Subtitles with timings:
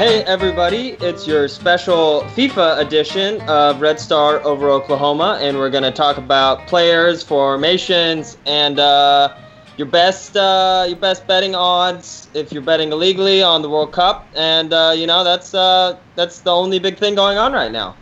[0.00, 5.82] Hey everybody, it's your special FIFA edition of Red Star over Oklahoma, and we're going
[5.82, 9.36] to talk about players, formations, and uh,
[9.76, 14.26] your best uh, your best betting odds if you're betting illegally on the World Cup.
[14.34, 17.94] And uh, you know that's uh, that's the only big thing going on right now.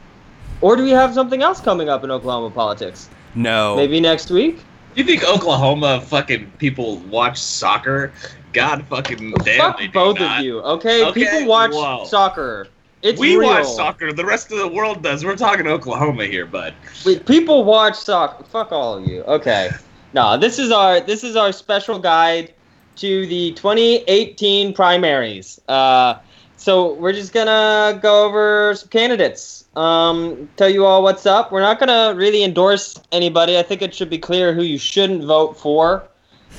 [0.61, 3.11] Or do we have something else coming up in Oklahoma politics?
[3.35, 3.75] No.
[3.75, 4.61] Maybe next week.
[4.95, 8.12] You think Oklahoma fucking people watch soccer?
[8.52, 10.41] God fucking damn, Fuck they do both not.
[10.41, 11.05] of you, okay?
[11.05, 12.05] Okay, People watch whoa.
[12.06, 12.69] soccer.
[13.02, 13.48] It's we real.
[13.48, 14.12] watch soccer.
[14.12, 15.24] The rest of the world does.
[15.24, 16.74] We're talking Oklahoma here, bud.
[17.06, 18.43] Wait, people watch soccer.
[18.45, 19.23] Fuck all of you.
[19.24, 19.70] Okay.
[20.15, 22.55] No, this is our this is our special guide
[22.96, 25.60] to the 2018 primaries.
[25.68, 26.15] Uh,
[26.59, 29.65] so we're just gonna go over some candidates.
[29.77, 31.53] Um, tell you all what's up.
[31.53, 33.57] We're not gonna really endorse anybody.
[33.59, 36.02] I think it should be clear who you shouldn't vote for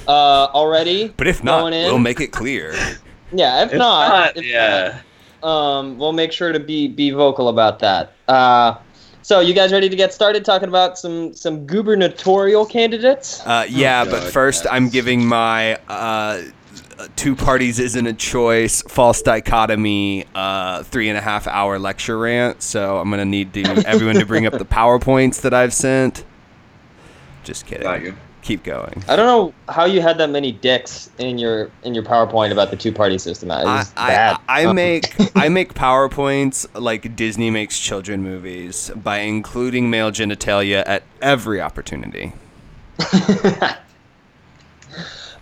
[0.08, 1.10] uh, already.
[1.18, 1.86] But if not, in.
[1.86, 2.74] we'll make it clear.
[3.32, 5.02] Yeah, if, If not, not, if yeah.
[5.44, 8.14] um, we'll make sure to be be vocal about that.
[8.28, 8.76] Uh,
[9.22, 13.42] so you guys ready to get started talking about some some gubernatorial candidates?
[13.46, 16.42] Uh, yeah, Oh, but God, first, I'm giving my uh,
[17.16, 22.62] two parties isn't a choice, false dichotomy, uh, three and a half hour lecture rant.
[22.62, 26.24] So I'm gonna need to everyone to bring up the powerpoints that I've sent.
[27.44, 27.84] Just kidding.
[27.84, 28.16] Got you.
[28.42, 29.04] Keep going.
[29.08, 32.72] I don't know how you had that many dicks in your in your PowerPoint about
[32.72, 33.52] the two party system.
[33.52, 34.38] It I, was I, bad.
[34.48, 41.04] I make I make powerpoints like Disney makes children movies by including male genitalia at
[41.22, 42.34] every opportunity.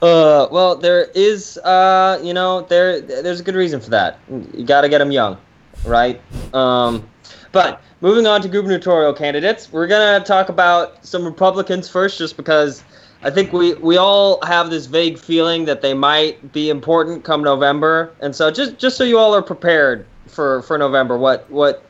[0.01, 4.19] uh, well, there is, uh, you know, there there's a good reason for that.
[4.53, 5.37] You got to get them young,
[5.85, 6.21] right?
[6.53, 7.07] Um,
[7.51, 12.83] but moving on to gubernatorial candidates, we're gonna talk about some Republicans first, just because
[13.23, 17.43] I think we we all have this vague feeling that they might be important come
[17.43, 21.83] November, and so just just so you all are prepared for for November, what what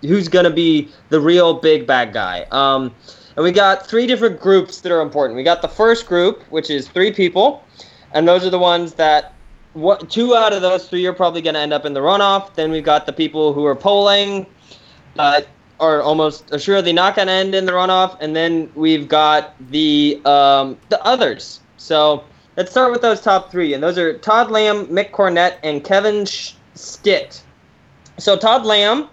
[0.00, 2.46] who's gonna be the real big bad guy?
[2.50, 2.94] Um,
[3.36, 5.36] and we got three different groups that are important.
[5.36, 7.64] We got the first group, which is three people,
[8.12, 9.34] and those are the ones that
[9.74, 12.54] what two out of those three are probably going to end up in the runoff.
[12.54, 14.46] Then we've got the people who are polling,
[15.18, 15.40] uh,
[15.80, 20.20] are almost assuredly not going to end in the runoff, and then we've got the
[20.24, 21.60] um, the others.
[21.76, 22.24] So
[22.56, 26.26] let's start with those top three, and those are Todd Lamb, Mick Cornett, and Kevin
[26.26, 27.42] Stitt.
[28.18, 29.08] So Todd Lamb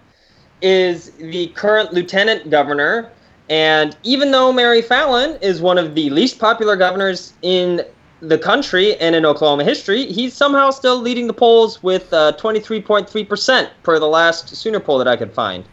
[0.62, 3.12] is the current lieutenant governor.
[3.50, 7.84] And even though Mary Fallin is one of the least popular governors in
[8.22, 13.70] the country and in Oklahoma history, he's somehow still leading the polls with uh, 23.3%
[13.82, 15.64] per the last SoonerPoll that I could find.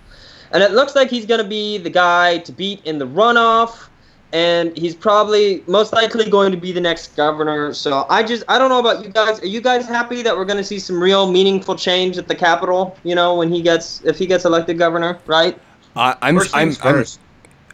[0.53, 3.89] And it looks like he's going to be the guy to beat in the runoff.
[4.33, 7.73] And he's probably most likely going to be the next governor.
[7.73, 9.41] So I just, I don't know about you guys.
[9.41, 12.35] Are you guys happy that we're going to see some real meaningful change at the
[12.35, 12.97] Capitol?
[13.03, 15.59] You know, when he gets, if he gets elected governor, right?
[15.95, 17.21] I, I'm First I'm, things I'm first.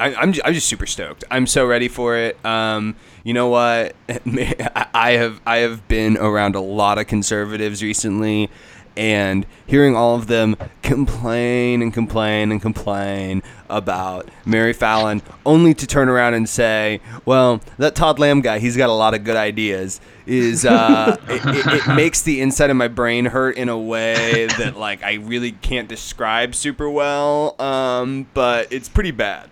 [0.03, 1.23] I, I'm, I'm just super stoked.
[1.31, 2.45] I'm so ready for it.
[2.45, 3.95] Um, you know what?
[4.09, 8.51] I I have I have been around a lot of conservatives recently,
[8.97, 15.87] and hearing all of them complain and complain and complain about Mary Fallin, only to
[15.87, 19.37] turn around and say, "Well, that Todd Lamb guy, he's got a lot of good
[19.37, 23.79] ideas." Is uh, it, it, it makes the inside of my brain hurt in a
[23.79, 27.55] way that like I really can't describe super well.
[27.63, 29.49] Um, but it's pretty bad.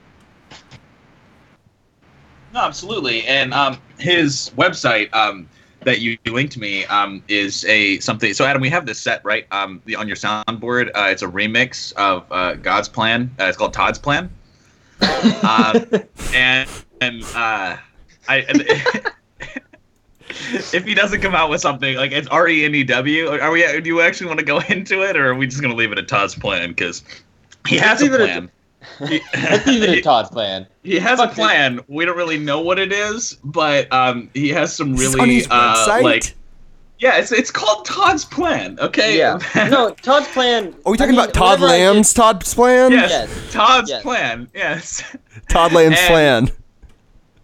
[2.61, 3.25] No, absolutely.
[3.25, 5.49] And um, his website um,
[5.85, 8.35] that you linked me um, is a something.
[8.35, 10.91] So Adam, we have this set right um, the, on your soundboard.
[10.95, 13.35] Uh, it's a remix of uh, God's Plan.
[13.41, 14.29] Uh, it's called Todd's Plan.
[15.01, 15.87] um,
[16.35, 16.69] and
[17.01, 17.79] and uh,
[18.29, 18.37] I.
[18.49, 18.65] And,
[20.53, 23.51] If he doesn't come out with something like it's R E N E W, are
[23.51, 23.81] we?
[23.81, 25.99] Do you actually want to go into it, or are we just gonna leave it
[25.99, 26.69] at Todd's plan?
[26.69, 27.03] Because
[27.67, 28.49] he has Let's a
[29.01, 30.67] leave it at- He- That's even a Todd's plan.
[30.83, 31.35] he has Fuck a it.
[31.37, 31.81] plan.
[31.89, 35.29] We don't really know what it is, but um, he has some It's really on
[35.29, 36.35] his uh, like
[36.99, 38.79] yeah, it's it's called Todd's plan.
[38.79, 39.17] Okay.
[39.17, 39.39] Yeah.
[39.71, 40.75] No, Todd's plan.
[40.85, 42.93] Are we I talking mean, about Todd whenever I Lamb's Todd's plan?
[42.93, 43.53] yes, Yes.
[43.53, 44.03] Todd's Yes.
[44.03, 44.49] plan.
[44.55, 45.17] Yes.
[45.49, 46.51] Todd Lamb's plan.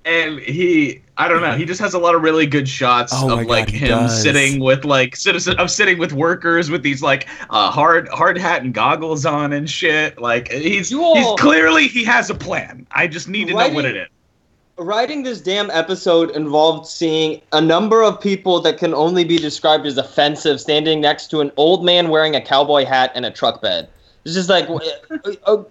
[0.07, 3.41] And he I don't know, he just has a lot of really good shots Oh
[3.41, 4.23] of like he him does.
[4.23, 8.63] sitting with like citizen of sitting with workers with these like uh, hard hard hat
[8.63, 10.19] and goggles on and shit.
[10.21, 12.87] Like he's You all- he's clearly he has a plan.
[12.93, 14.09] I just need to know what it is.
[14.79, 19.87] Writing this damn episode involved seeing a number of people that can only be described
[19.87, 23.63] as offensive standing next to an old man wearing a cowboy hat and a truck
[23.63, 23.89] bed.
[24.27, 24.69] It's just like
[25.47, 25.63] uh, uh,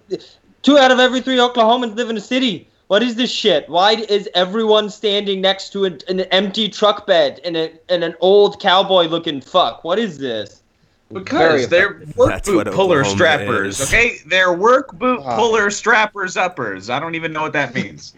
[0.62, 2.66] two out of every three Oklahomans live in a city.
[2.88, 3.68] What is this shit?
[3.68, 8.14] Why is everyone standing next to an, an empty truck bed and, a, and an
[8.20, 9.82] old cowboy looking fuck?
[9.82, 10.62] What is this?
[11.10, 13.88] Very Because they're work That's boot puller Oklahoma strappers, is.
[13.88, 14.18] okay?
[14.26, 16.90] They're work boot puller strappers uppers.
[16.90, 18.14] I don't even know what that means.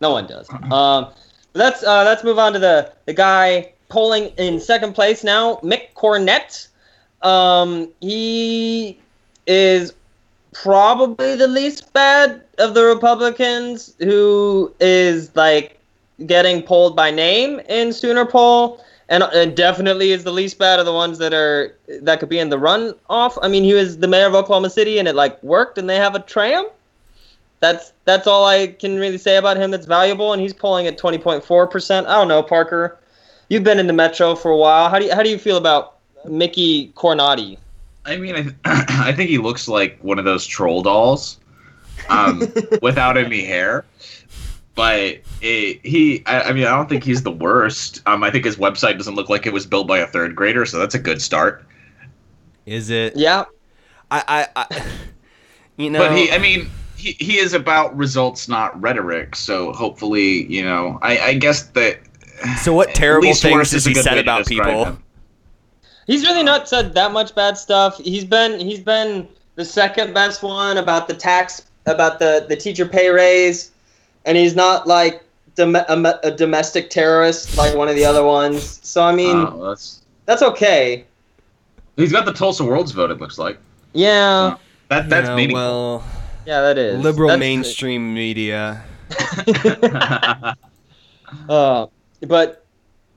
[0.00, 0.48] No one does.
[0.70, 1.08] Um,
[1.54, 5.92] let's uh, let's move on to the the guy polling in second place now, Mick
[5.94, 6.68] Cornett.
[7.22, 8.98] Um, he
[9.46, 9.92] is
[10.62, 15.78] probably the least bad of the Republicans who is like
[16.26, 18.80] getting polled by name in SoonerPoll.
[19.08, 22.40] And, and definitely is the least bad of the ones that are that could be
[22.40, 23.38] in the run off.
[23.40, 25.94] I mean, he was the mayor of Oklahoma City, and it like worked, and they
[25.94, 26.66] have a tram
[27.60, 30.98] that's that's all I can really say about him that's valuable, and he's polling at
[30.98, 32.06] twenty point four percent.
[32.06, 32.98] I don't know, Parker.
[33.48, 34.88] You've been in the metro for a while.
[34.88, 37.58] How do you how do you feel about Mickey Cornati?
[38.06, 41.38] I mean, I, th- I think he looks like one of those troll dolls
[42.08, 42.42] um,
[42.82, 43.84] without any hair.
[44.74, 48.02] But it, he, I, I mean, I don't think he's the worst.
[48.06, 50.66] Um, I think his website doesn't look like it was built by a third grader,
[50.66, 51.64] so that's a good start.
[52.66, 53.16] Is it?
[53.16, 53.44] Yeah,
[54.10, 54.86] I, I, I
[55.76, 56.00] you know.
[56.00, 59.34] But he, I mean, he, he is about results, not rhetoric.
[59.34, 62.00] So hopefully, you know, I, I guess that.
[62.60, 64.84] so what terrible things worse has is he said about people?
[64.84, 65.02] him.
[66.06, 67.98] He's really not said that much bad stuff.
[67.98, 72.86] He's been he's been the second best one about the tax about the the teacher
[72.86, 73.70] pay raise,
[74.24, 75.22] and he's not like
[75.54, 78.80] dom- a, a domestic terrorist like one of the other ones.
[78.82, 81.04] So I mean, Oh, that's that's okay.
[81.96, 83.10] he's got the Tulsa World's vote.
[83.10, 83.58] It looks like
[83.92, 84.56] Yeah,
[84.88, 85.08] that.
[85.08, 85.62] That's Yeah, meaningful.
[85.62, 86.04] well,
[86.46, 88.82] yeah, that is liberal That's- mainstream media.
[91.48, 91.86] Uh,
[92.28, 92.64] but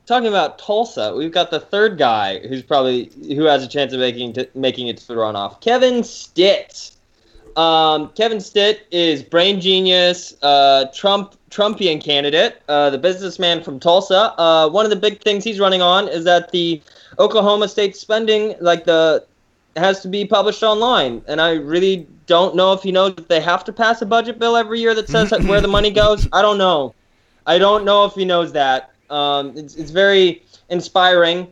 [0.09, 4.00] talking about Tulsa, we've got the third guy who's probably who has a chance of
[4.00, 5.61] making t- making it to the runoff.
[5.61, 6.91] Kevin Stitt.
[7.56, 14.33] Um, Kevin Stitt is brain genius, uh, Trump Trumpian candidate, uh, the businessman from Tulsa.
[14.39, 16.81] Uh, one of the big things he's running on is that the
[17.17, 19.25] Oklahoma state spending, like the,
[19.75, 23.41] has to be published online, and I really don't know if he knows that they
[23.41, 26.27] have to pass a budget bill every year that says where the money goes.
[26.33, 26.95] I don't know.
[27.45, 28.91] I don't know if he knows that.
[29.09, 31.51] Um, it's, it's very inspiring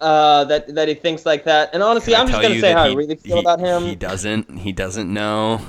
[0.00, 1.70] uh, that that he thinks like that.
[1.72, 3.84] And honestly, Can I'm just gonna say how he- I really feel he- about him.
[3.84, 4.58] He doesn't.
[4.58, 5.60] He doesn't know.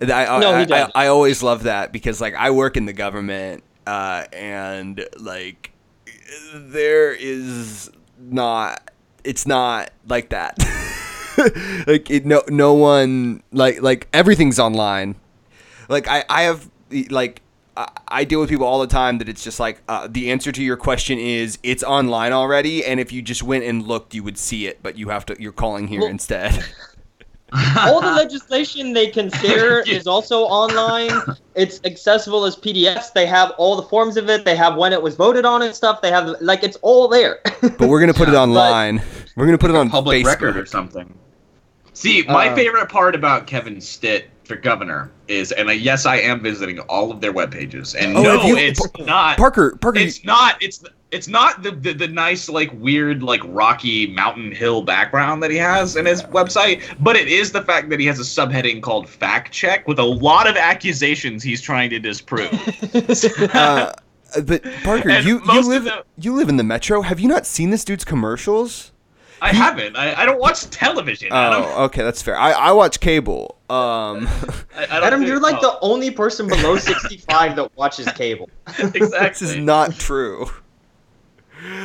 [0.00, 0.92] I, I, No, he doesn't.
[0.94, 5.72] I, I always love that because like I work in the government uh, and like
[6.54, 8.90] there is not.
[9.24, 10.56] It's not like that.
[11.86, 15.16] like it, no no one like like everything's online.
[15.88, 16.70] Like I I have
[17.10, 17.42] like.
[17.78, 17.88] I-
[18.20, 20.62] I deal with people all the time that it's just like uh, the answer to
[20.62, 24.36] your question is it's online already, and if you just went and looked, you would
[24.38, 25.36] see it, but you have to.
[25.40, 26.64] You're calling here Well- instead.
[27.78, 31.10] All the legislation they consider is also online.
[31.54, 33.14] It's accessible as PDFs.
[33.14, 34.44] They have all the forms of it.
[34.44, 36.02] They have when it was voted on and stuff.
[36.02, 37.40] They have like it's all there.
[37.62, 39.00] But we're gonna put it online.
[39.34, 40.26] We're gonna put it on public Facebook.
[40.26, 41.14] record or something.
[41.94, 46.40] See, my Uh, favorite part about Kevin Stitt for governor is, and yes, I am
[46.40, 49.36] visiting all of their web pages, and Oh, no, you- it's not.
[49.36, 50.60] Parker, Parker, It's not.
[50.62, 55.50] It's it's not the, the the nice like weird like rocky mountain hill background that
[55.50, 58.82] he has in his website, but it is the fact that he has a subheading
[58.82, 62.50] called fact check with a lot of accusations he's trying to disprove.
[63.54, 63.92] uh,
[64.44, 67.02] but Parker, And you you live the- you live in the metro.
[67.02, 68.92] Have you not seen this dude's commercials?
[69.40, 69.96] I haven't.
[69.96, 71.32] I, I don't watch television.
[71.32, 71.62] Adam.
[71.64, 72.36] Oh, okay, that's fair.
[72.36, 73.58] I, I watch cable.
[73.70, 74.26] Um,
[74.76, 78.48] I, I Adam, think- you're like oh, the only person below 65 that watches cable.
[78.78, 79.08] exactly.
[79.28, 80.46] this is not true.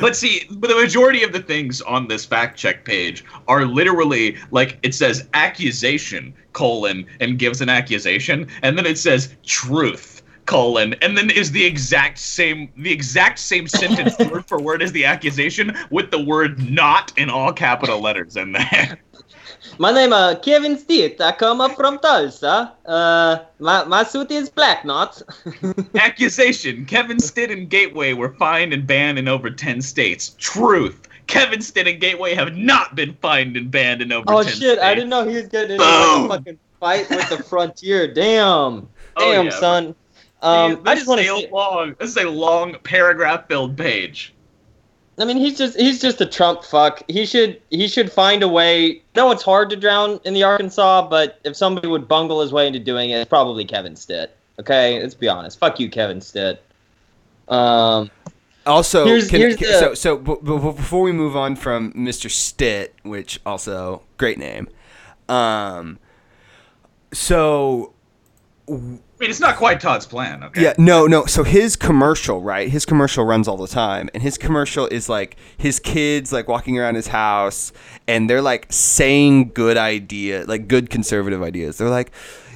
[0.00, 4.36] But see, but the majority of the things on this fact check page are literally
[4.52, 10.13] like it says accusation colon and gives an accusation, and then it says truth
[10.46, 14.92] colon, and then is the exact same the exact same sentence word for word as
[14.92, 18.98] the accusation with the word not in all capital letters in there.
[19.78, 21.20] My name is Kevin Stitt.
[21.20, 22.74] I come up from Tulsa.
[22.84, 25.20] Uh, my, my suit is black, not.
[25.94, 30.34] accusation: Kevin Stitt and Gateway were fined and banned in over ten states.
[30.38, 31.08] Truth.
[31.26, 34.56] Kevin Stitt and Gateway have not been fined and banned in over oh 10 shit!
[34.56, 34.82] states.
[34.82, 38.12] I didn't know he was getting into a fucking fight with the frontier.
[38.12, 38.88] Damn.
[39.16, 39.94] Oh, Damn, yeah, son.
[40.44, 41.26] Um, I just want to.
[41.26, 41.96] say long.
[41.98, 44.32] This is a long paragraph-filled page.
[45.16, 47.02] I mean, he's just he's just a Trump fuck.
[47.08, 49.00] He should he should find a way.
[49.14, 52.66] No, it's hard to drown in the Arkansas, but if somebody would bungle his way
[52.66, 54.36] into doing it, it's probably Kevin Stitt.
[54.58, 55.58] Okay, let's be honest.
[55.60, 56.62] Fuck you, Kevin Stitt.
[57.48, 58.10] Um,
[58.66, 61.92] Also, Here's- can- here's can- the- so so b- b- before we move on from
[61.92, 62.30] Mr.
[62.30, 64.68] Stitt, which also great name,
[65.28, 65.98] um,
[67.12, 67.92] so
[69.16, 70.42] I mean, it's not quite Todd's plan.
[70.42, 70.62] Okay.
[70.62, 71.24] Yeah, no, no.
[71.26, 72.68] So his commercial, right?
[72.68, 76.78] His commercial runs all the time, and his commercial is like his kids like walking
[76.78, 77.72] around his house,
[78.08, 81.78] and they're like saying good idea, like good conservative ideas.
[81.78, 82.10] They're like,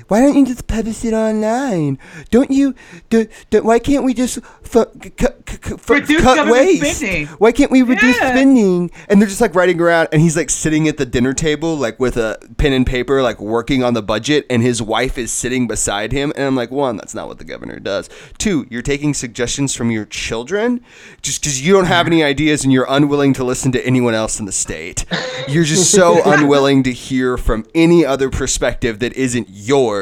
[0.08, 1.98] "Why don't you just publish it online?
[2.30, 2.74] Don't you?
[3.10, 5.26] Do, do, why can't we just fu- c- c-
[5.64, 6.96] c- Reduce cut waste?
[6.98, 8.30] spending." Why can't we reduce Yeah.
[8.30, 11.76] spending?" And they're just like riding around, and he's like sitting at the dinner table,
[11.76, 15.30] like with a pen and paper, like working on the budget, and his wife is
[15.30, 16.32] sitting beside him.
[16.36, 18.08] And I'm like, one, that's not what the governor does.
[18.38, 20.80] Two, you're taking suggestions from your children
[21.22, 24.40] just because you don't have any ideas and you're unwilling to listen to anyone else
[24.40, 25.04] in the state.
[25.48, 29.97] You're just so unwilling to hear from any other perspective that isn't yours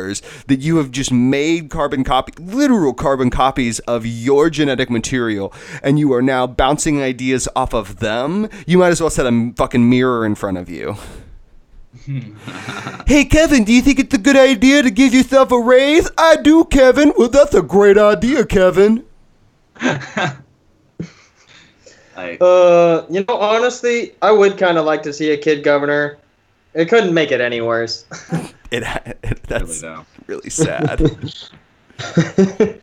[0.46, 5.98] that you have just made carbon copy, literal carbon copies of your genetic material, and
[5.98, 8.48] you are now bouncing ideas off of them.
[8.66, 10.96] You might as well set a fucking mirror in front of you.
[13.06, 16.10] hey Kevin, do you think it's a good idea to give yourself a raise?
[16.18, 17.12] I do, Kevin.
[17.16, 19.04] Well, that's a great idea, Kevin.
[22.16, 26.18] I, Uh, you know, honestly, I would kind of like to see a kid governor.
[26.74, 28.04] It couldn't make it any worse.
[28.70, 30.06] It, it really that's don't.
[30.26, 31.00] really sad.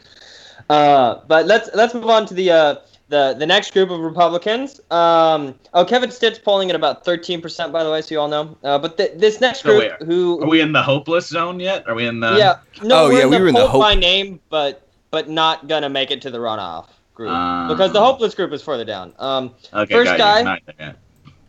[0.70, 2.76] uh, but let's let's move on to the uh,
[3.10, 4.80] the the next group of Republicans.
[4.92, 8.28] Um, oh, Kevin Stitt's polling at about thirteen percent, by the way, so you all
[8.28, 8.58] know.
[8.64, 11.60] Uh, but th- this next No, group, wait, who Are we in the hopeless zone
[11.60, 11.88] yet?
[11.88, 12.36] Are we in the?
[12.38, 14.88] yeah, no, Oh, we're yeah, in we the were in the hope- by name, but
[15.12, 17.68] but not gonna make it to the runoff group Ah.
[17.70, 19.14] because the hopeless group is further down.
[19.20, 20.44] Um, Okay, First got
[20.78, 20.94] guy.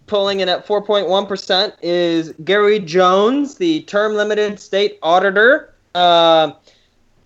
[0.07, 5.75] Pulling in at 4.1% is Gary Jones, the term limited state auditor.
[5.95, 6.53] Uh,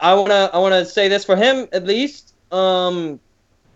[0.00, 2.34] I want to I want to say this for him at least.
[2.52, 3.18] Um,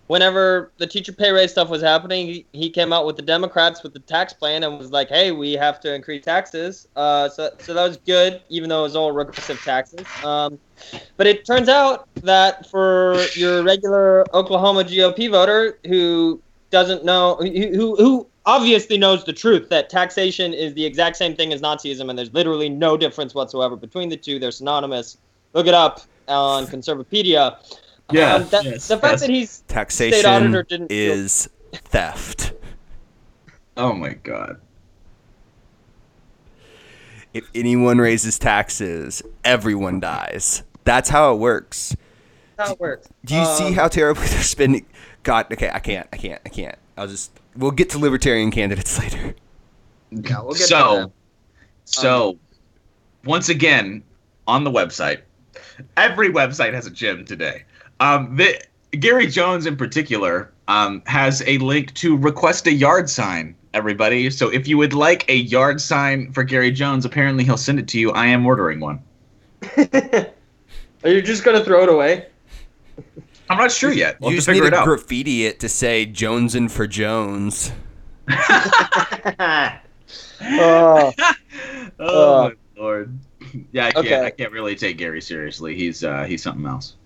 [0.06, 3.82] whenever the teacher pay raise stuff was happening, he, he came out with the Democrats
[3.82, 7.50] with the tax plan and was like, "Hey, we have to increase taxes." Uh, so
[7.58, 10.06] so that was good, even though it was all regressive taxes.
[10.24, 10.58] Um,
[11.16, 16.40] but it turns out that for your regular Oklahoma GOP voter who
[16.70, 21.34] doesn't know who, who who obviously knows the truth that taxation is the exact same
[21.36, 24.38] thing as Nazism and there's literally no difference whatsoever between the two.
[24.38, 25.18] They're synonymous.
[25.52, 27.56] Look it up on Conservapedia.
[28.10, 29.20] Yeah, Um, that, yes, the fact yes.
[29.20, 32.52] that he's State Taxation auditor didn't feel- is theft.
[33.76, 34.60] Oh my god.
[37.32, 40.62] If anyone raises taxes, everyone dies.
[40.84, 41.96] That's how it works.
[42.58, 43.08] how it works.
[43.24, 44.84] Do you see Um, how terribly they're spending?
[45.22, 46.76] God, okay, I can't, I can't, I can't.
[46.98, 47.30] I'll just.
[47.56, 49.34] We'll get to libertarian candidates later.
[50.10, 51.10] Yeah, we'll get to so, that.
[51.84, 52.38] so
[53.24, 54.02] once again
[54.46, 55.20] on the website,
[55.96, 57.64] every website has a gym today.
[58.00, 58.60] Um, the,
[58.92, 63.54] Gary Jones in particular um, has a link to request a yard sign.
[63.74, 67.78] Everybody, so if you would like a yard sign for Gary Jones, apparently he'll send
[67.78, 68.10] it to you.
[68.10, 69.02] I am ordering one.
[69.78, 72.26] Are you just gonna throw it away?
[73.50, 74.20] I'm not sure yet.
[74.20, 74.84] We'll you just need to out.
[74.84, 77.70] graffiti it to say Jonesin for Jones.
[78.28, 79.78] oh,
[81.98, 83.18] oh Uh, my lord.
[83.72, 84.06] Yeah, I can't.
[84.06, 84.24] okay.
[84.26, 85.74] I can't really take Gary seriously.
[85.76, 86.96] He's uh, he's something else.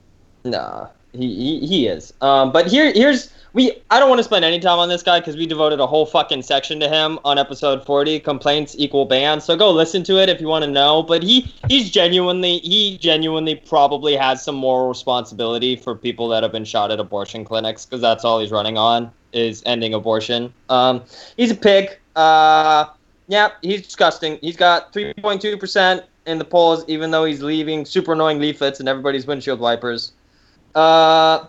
[0.44, 2.12] Nah, he, he is.
[2.20, 3.72] Um, but here here's we.
[3.90, 6.06] I don't want to spend any time on this guy because we devoted a whole
[6.06, 8.20] fucking section to him on episode forty.
[8.20, 9.40] Complaints equal ban.
[9.40, 11.02] So go listen to it if you want to know.
[11.02, 16.52] But he he's genuinely he genuinely probably has some moral responsibility for people that have
[16.52, 20.52] been shot at abortion clinics because that's all he's running on is ending abortion.
[20.68, 21.02] Um,
[21.36, 21.98] he's a pig.
[22.14, 22.86] Uh,
[23.28, 24.38] yeah, he's disgusting.
[24.40, 28.40] He's got three point two percent in the polls, even though he's leaving super annoying
[28.40, 30.12] leaflets in everybody's windshield wipers.
[30.76, 31.46] Uh,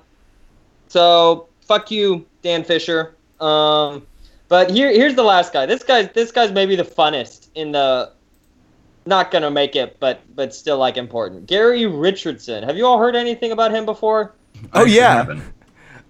[0.87, 3.15] so fuck you, Dan Fisher.
[3.39, 4.07] Um,
[4.47, 5.65] but here, here's the last guy.
[5.65, 8.13] This guy's this guy's maybe the funnest in the.
[9.05, 11.45] Not gonna make it, but but still like important.
[11.45, 12.63] Gary Richardson.
[12.63, 14.33] Have you all heard anything about him before?
[14.73, 15.39] Oh, I yeah.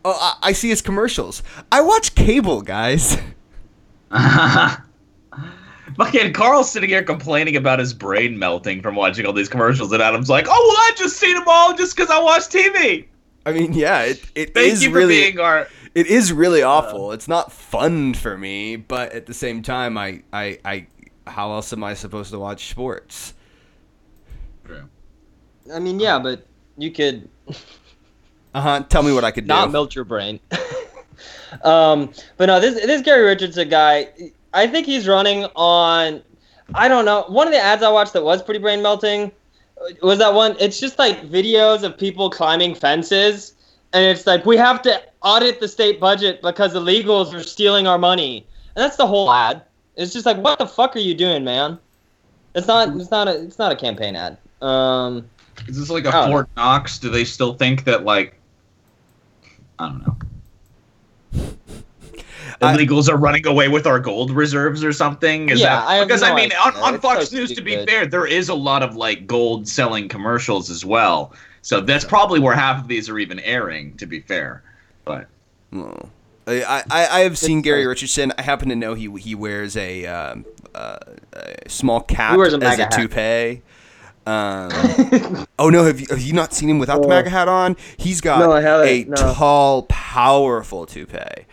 [0.06, 1.44] Oh, I, I see his commercials.
[1.72, 3.18] I watch cable, guys.
[5.98, 10.02] Fucking Carl's sitting here complaining about his brain melting from watching all these commercials, and
[10.02, 13.06] Adam's like, "Oh well, I just seen them all just because I watch TV."
[13.46, 15.68] I mean, yeah, it, it Thank is you for really being our.
[15.96, 17.12] it is really awful.
[17.14, 20.88] it's not fun for me, but at the same time, I, I, I,
[21.26, 23.34] how else am I supposed to watch sports?
[25.74, 26.46] I mean, yeah, but
[26.78, 27.28] you could
[28.54, 28.84] Uh huh.
[28.90, 29.72] Tell me what I could not do.
[29.72, 30.40] melt your brain.
[31.64, 34.08] um, but no, this this Gary Richardson guy,
[34.58, 36.24] I think he's running on.
[36.74, 37.26] I don't know.
[37.28, 39.32] One of the ads I watched that was pretty brain melting
[40.02, 40.56] was that one.
[40.60, 43.54] It's just like videos of people climbing fences,
[43.94, 48.00] and it's like we have to audit the state budget because illegals are stealing our
[48.00, 49.62] money, and that's the whole ad.
[49.96, 51.78] It's just like, what the fuck are you doing, man?
[52.56, 52.96] It's not.
[52.96, 53.44] It's not a.
[53.44, 54.40] It's not a campaign ad.
[54.60, 55.30] Um,
[55.68, 56.12] Is this like a.
[56.12, 56.98] Fort Knox?
[56.98, 58.40] Do they still think that like
[59.78, 60.18] I don't know.
[62.62, 65.50] I- Illegals are running away with our gold reserves or something.
[65.50, 66.58] Is Yeah, that I have because no I mean idea.
[66.60, 67.90] on, on Fox so News to be stupid.
[67.90, 71.34] fair, there is a lot of like gold selling commercials as well.
[71.62, 73.96] So that's probably where half of these are even airing.
[73.98, 74.64] To be fair,
[75.06, 75.28] but
[75.72, 76.10] Well,
[76.48, 78.32] I, I, I have seen Gary Richardson.
[78.38, 80.98] I happen to know he he wears a, um, uh,
[81.34, 82.92] a small cap He wears a as a hat.
[82.92, 83.62] toupee.
[84.26, 87.10] Um, oh no, have you, have you not seen him without the Oh.
[87.10, 87.78] MAGA hat on?
[87.98, 89.16] He's got No, a no.
[89.16, 91.46] tall, powerful toupee.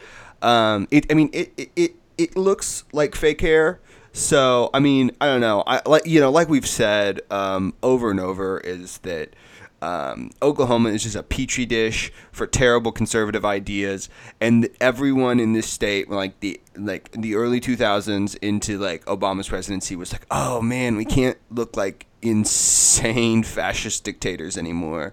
[0.45, 3.81] Um, it, I mean, it, it, it, it looks like fake hair.
[4.13, 5.65] So I mean, I don't know.
[5.67, 9.35] I like you know, like we've said um, over and over, is that
[9.83, 14.09] um, Oklahoma is just a petri dish for terrible conservative ideas,
[14.41, 19.97] and everyone in this state, like the like the early 2000s into like Obama's presidency,
[19.97, 25.13] was like, oh man, we can't look like insane fascist dictators anymore.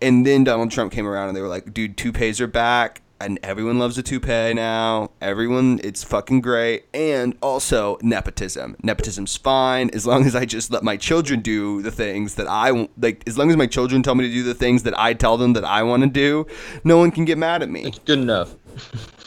[0.00, 3.01] And then Donald Trump came around and they were like, dude, toupees are back.
[3.22, 5.12] And everyone loves a toupee now.
[5.20, 6.86] Everyone, it's fucking great.
[6.92, 8.76] And also nepotism.
[8.82, 12.88] Nepotism's fine as long as I just let my children do the things that I
[12.98, 13.22] like.
[13.28, 15.52] As long as my children tell me to do the things that I tell them
[15.52, 16.46] that I want to do,
[16.82, 17.84] no one can get mad at me.
[17.84, 18.56] It's good enough.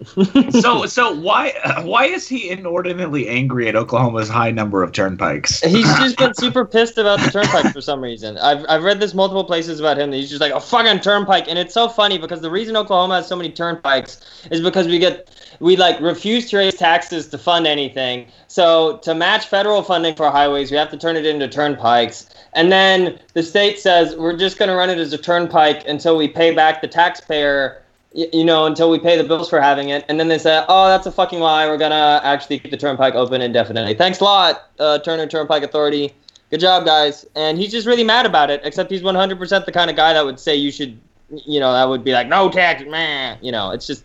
[0.60, 1.52] so so why
[1.82, 5.60] why is he inordinately angry at Oklahoma's high number of turnpikes?
[5.62, 8.38] He's just been super pissed about the turnpikes for some reason.
[8.38, 10.10] I've, I've read this multiple places about him.
[10.10, 13.16] That he's just like a fucking turnpike, and it's so funny because the reason Oklahoma
[13.16, 15.28] has so many turnpikes is because we get
[15.60, 18.26] we like refuse to raise taxes to fund anything.
[18.48, 22.30] So to match federal funding for highways, we have to turn it into turnpikes.
[22.54, 26.16] And then the state says we're just going to run it as a turnpike until
[26.16, 30.04] we pay back the taxpayer you know, until we pay the bills for having it.
[30.08, 31.66] And then they say, oh, that's a fucking lie.
[31.66, 33.94] We're going to actually keep the turnpike open indefinitely.
[33.94, 36.12] Thanks a lot, uh, Turner Turnpike Authority.
[36.50, 37.24] Good job, guys.
[37.36, 40.24] And he's just really mad about it, except he's 100% the kind of guy that
[40.24, 40.98] would say you should,
[41.30, 43.38] you know, that would be like, no tax, man.
[43.40, 44.02] You know, it's just,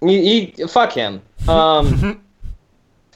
[0.00, 1.20] he, he fuck him.
[1.48, 2.20] Um,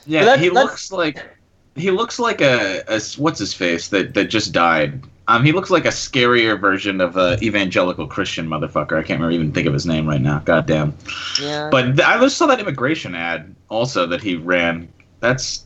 [0.05, 1.29] Yeah, But that's- he looks like
[1.75, 5.01] he looks like a, a what's his face that that just died.
[5.27, 8.93] Um, he looks like a scarier version of a evangelical Christian motherfucker.
[8.97, 10.39] I can't remember even think of his name right now.
[10.39, 10.93] God damn.
[11.41, 11.69] yeah.
[11.71, 14.89] But th- I just saw that immigration ad also that he ran.
[15.21, 15.65] That's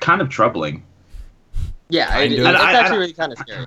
[0.00, 0.82] kind of troubling.
[1.88, 2.46] yeah, Kind it, of.
[2.46, 3.66] it's I- I- actually I- really kind of scary.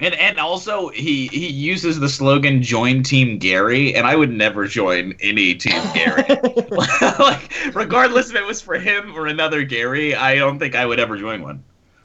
[0.00, 4.64] And and also he he uses the slogan "Join Team Gary," and I would never
[4.68, 6.22] join any Team Gary.
[7.18, 11.00] like regardless if it was for him or another Gary, I don't think I would
[11.00, 11.64] ever join one.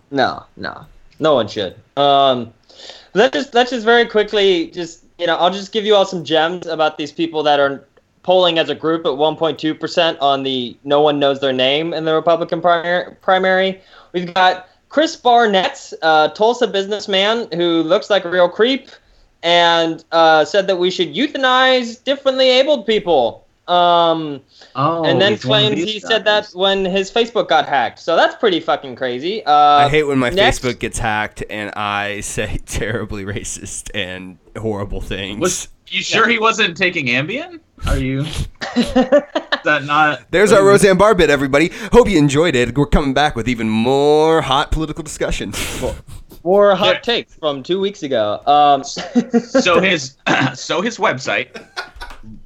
[0.10, 0.86] No, no,
[1.24, 1.76] no one should.
[1.98, 2.54] Um,
[3.16, 6.24] let's just let's just very quickly just you know I'll just give you all some
[6.24, 7.88] gems about these people that are
[8.22, 12.06] polling as a group at 1.2 percent on the no one knows their name in
[12.06, 13.82] the Republican primary.
[14.12, 15.92] We've got Chris Barnett,
[16.36, 18.90] Tulsa businessman who looks like a real creep,
[19.42, 23.43] and uh, said that we should euthanize differently abled people.
[23.68, 24.42] Um,
[24.76, 27.68] Oh, and then he's one of claims these he said that when his Facebook got
[27.68, 28.00] hacked.
[28.00, 29.46] So that's pretty fucking crazy.
[29.46, 34.38] Uh, I hate when my next- Facebook gets hacked and I say terribly racist and
[34.58, 35.40] horrible things.
[35.40, 37.60] Was you sure he wasn't taking Ambien?
[37.86, 38.22] Are you?
[38.76, 40.22] Is that not?
[40.32, 41.70] There's our Roseanne Barr bit, everybody.
[41.92, 42.76] Hope you enjoyed it.
[42.78, 45.54] We're coming back with even more hot political discussion.
[46.44, 47.00] More hot Yeah.
[47.02, 48.42] takes from two weeks ago.
[48.48, 50.18] Um, so his
[50.56, 51.50] so his website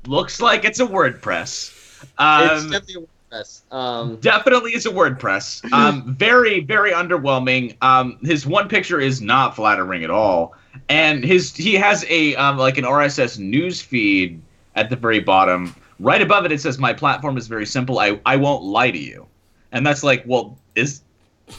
[0.07, 1.73] looks like it's a WordPress.
[2.01, 3.61] it's Um, definitely a WordPress.
[3.71, 5.71] Um, definitely is a WordPress.
[5.71, 7.75] Um, very very underwhelming.
[7.83, 10.55] Um, his one picture is not flattering at all,
[10.89, 14.41] and his he has a um, like an RSS news feed
[14.75, 15.75] at the very bottom.
[15.99, 17.99] Right above it, it says, "My platform is very simple.
[17.99, 19.25] I I won't lie to you,"
[19.71, 21.01] and that's like, well, is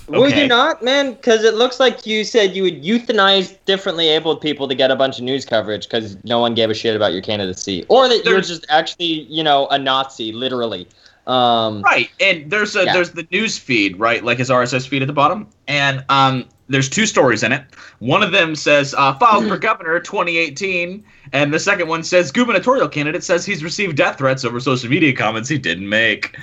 [0.09, 1.13] Were you not, man?
[1.15, 4.97] Because it looks like you said you would euthanize differently abled people to get a
[4.97, 8.25] bunch of news coverage because no one gave a shit about your candidacy, or that
[8.25, 10.87] you're just actually, you know, a Nazi, literally.
[11.27, 12.95] Um, Right, and there's a Yeah.
[12.95, 14.25] there's the news feed, right?
[14.25, 17.65] Like his RSS feed at the bottom, and um, there's two stories in it.
[17.99, 22.89] One of them says uh, filed for governor 2018, and the second one says gubernatorial
[22.89, 26.37] candidate says he's received death threats over social media comments he didn't make.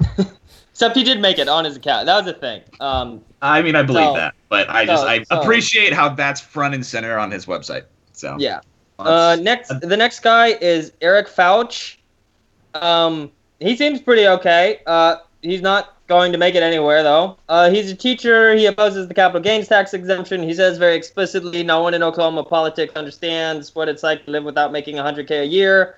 [0.76, 2.04] except he did make it on his account.
[2.04, 2.60] That was a thing.
[2.80, 6.10] Um, I mean, I believe So- that, but I just so- I so- appreciate how
[6.10, 7.84] that's front and center on his website.
[8.12, 8.60] So yeah.
[8.98, 11.96] Uh, next, the next guy is Eric Foutch.
[12.74, 14.80] Um, he seems pretty okay.
[14.86, 17.38] Uh, he's not going to make it anywhere though.
[17.48, 18.54] Uh, he's a teacher.
[18.54, 20.42] He opposes the capital gains tax exemption.
[20.42, 24.44] He says very explicitly, no one in Oklahoma politics understands what it's like to live
[24.44, 25.96] without making 100k a year.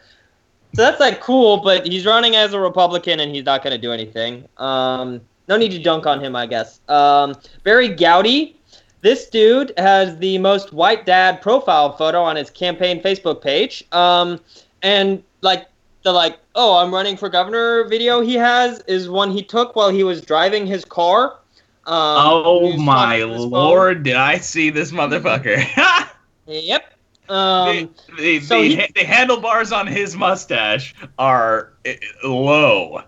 [0.74, 3.80] So that's like cool, but he's running as a Republican and he's not going to
[3.80, 4.46] do anything.
[4.58, 6.80] Um, no need to dunk on him, I guess.
[6.88, 8.58] Um, Barry Gowdy
[9.00, 13.84] this dude has the most white dad profile photo on his campaign Facebook page.
[13.92, 14.40] Um,
[14.82, 15.68] and like
[16.02, 19.90] the like, oh, I'm running for governor video he has is one he took while
[19.90, 21.38] he was driving his car.
[21.86, 23.50] Um, oh my talking to his phone.
[23.50, 25.64] lord, did I see this motherfucker?
[26.50, 26.94] Yep.
[27.28, 31.92] Um, the the, so the, he- the handlebars on his mustache are uh,
[32.24, 33.02] low.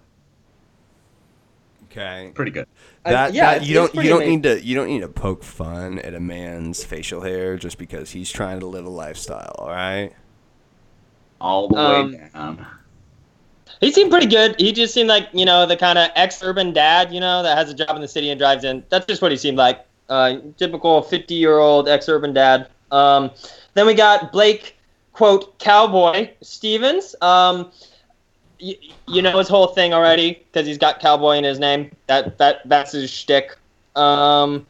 [1.84, 2.30] Okay.
[2.34, 2.66] Pretty good.
[3.04, 4.34] I- That, yeah, that you don't you don't amazing.
[4.34, 8.10] need to you don't need to poke fun at a man's facial hair just because
[8.10, 10.12] he's trying to live a lifestyle, all right?
[11.40, 12.66] All the Um, way down.
[13.80, 14.54] He seemed pretty good.
[14.60, 17.56] He just seemed like, you know, the kind of ex urban dad, you know, that
[17.56, 18.84] has a job in the city and drives in.
[18.90, 19.86] That's just what he seemed like.
[20.10, 22.68] Uh, typical 50 year old ex urban dad.
[22.90, 23.30] Um,
[23.74, 24.76] then we got Blake,
[25.12, 27.14] quote, Cowboy Stephens.
[27.20, 27.70] Um,
[28.60, 28.76] y-
[29.06, 31.90] you know his whole thing already because he's got cowboy in his name.
[32.06, 33.56] That that That's his shtick.
[33.96, 34.66] Um,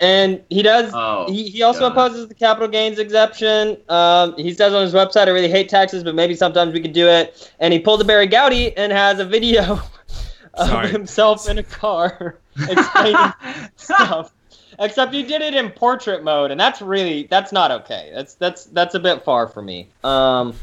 [0.00, 1.92] and he does Oh, he, he also God.
[1.92, 3.76] opposes the capital gains exemption.
[3.88, 6.92] Um, he says on his website, I really hate taxes, but maybe sometimes we could
[6.92, 7.52] do it.
[7.60, 9.80] And he pulled a Barry Gowdy and has a video
[10.54, 10.88] of Sorry.
[10.88, 13.34] himself in a car explaining
[13.76, 14.32] stuff.
[14.78, 18.10] Except he did it in portrait mode, and that's really that's not okay.
[18.14, 19.88] That's that's that's a bit far for me.
[20.04, 20.54] Um,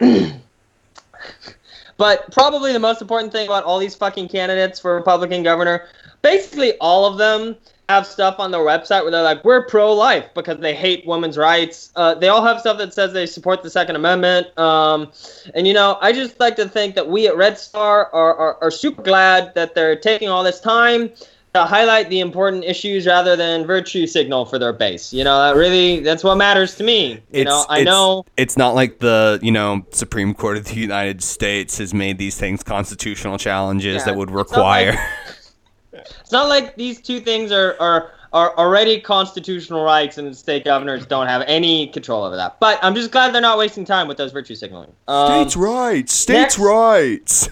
[1.96, 5.88] but probably the most important thing about all these fucking candidates for Republican governor,
[6.22, 7.56] basically all of them
[7.90, 11.90] have stuff on their website where they're like, we're pro-life because they hate women's rights.
[11.96, 14.56] Uh, they all have stuff that says they support the Second Amendment.
[14.56, 15.10] Um,
[15.54, 18.62] and you know, I just like to think that we at Red Star are, are,
[18.62, 21.10] are super glad that they're taking all this time
[21.54, 25.12] to highlight the important issues rather than virtue signal for their base.
[25.12, 27.20] You know, that really that's what matters to me.
[27.32, 31.22] You know, I know it's not like the you know Supreme Court of the United
[31.22, 34.90] States has made these things constitutional challenges Yeah, that would it's not require.
[34.92, 35.00] like-
[36.20, 41.04] It's not like these two things are, are are already constitutional rights and state governors
[41.04, 42.60] don't have any control over that.
[42.60, 44.92] But I'm just glad they're not wasting time with those virtue signaling.
[45.08, 47.48] Um, states' rights, states' next- rights.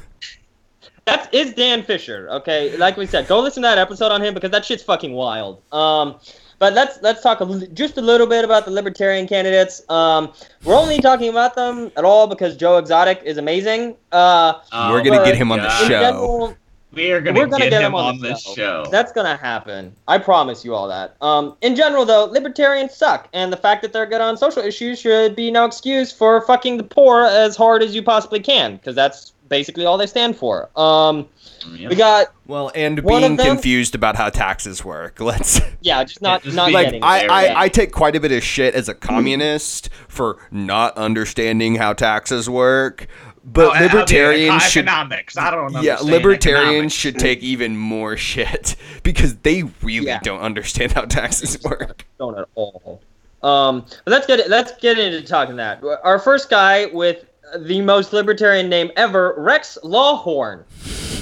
[1.09, 2.29] That is Dan Fisher.
[2.31, 5.13] Okay, like we said, go listen to that episode on him because that shit's fucking
[5.13, 5.63] wild.
[5.73, 6.17] Um,
[6.59, 9.83] but let's let's talk a, just a little bit about the libertarian candidates.
[9.89, 10.33] Um,
[10.65, 13.97] we're only talking about them at all because Joe Exotic is amazing.
[14.13, 15.83] Uh, Oh We're gonna get him on the God.
[15.83, 15.89] show.
[15.89, 16.57] general,
[16.93, 18.55] We are gonna, We're gonna get, get him him on on the this show.
[18.55, 18.87] show.
[18.91, 19.95] That's gonna happen.
[20.09, 21.15] I promise you all that.
[21.21, 24.99] Um, in general, though, libertarians suck, and the fact that they're good on social issues
[24.99, 28.97] should be no excuse for fucking the poor as hard as you possibly can, because
[28.97, 30.69] that's basically all they stand for.
[30.79, 31.29] Um,
[31.73, 31.91] Yep.
[31.91, 35.19] we got Well, and One being of them- confused about how taxes work.
[35.21, 37.57] Let's yeah, just not just not like getting I, there I, yet.
[37.57, 42.49] I take quite a bit of shit as a communist for not understanding how taxes
[42.49, 43.09] work.
[43.45, 45.37] But Oh, I- I mean, libertarians should economics.
[45.37, 46.95] I don't yeah, libertarians economics.
[46.95, 50.21] should take even more shit because they really Yeah.
[50.23, 52.07] don't understand how taxes work.
[52.19, 53.01] don't at all.
[53.43, 55.83] Um, but let's get let's get into talking that.
[56.05, 57.25] Our first guy with
[57.57, 60.65] the most libertarian name ever, Rex Lawhorn.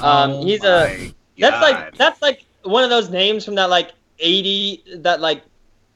[0.03, 1.63] Um, Oh he's a That's God.
[1.63, 5.43] like that's like one of those names from that like eighty that like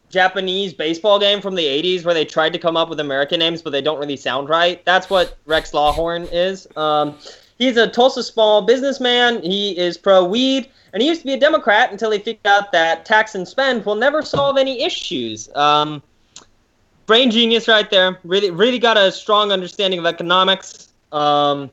[0.09, 3.63] Japanese baseball game from the eighties where they tried to come up with American names
[3.63, 4.85] but they don't really sound right.
[4.85, 6.67] That's what Rex Lawhorn is.
[6.77, 7.17] Um,
[7.59, 9.43] he's a Tulsa small businessman.
[9.43, 12.73] He is pro weed and he used to be a Democrat until he figured out
[12.73, 15.49] that tax and spend will never solve any issues.
[15.55, 16.03] Um,
[17.11, 18.21] brain genius right there.
[18.23, 20.93] Really, really got a strong understanding of economics.
[21.11, 21.69] Um,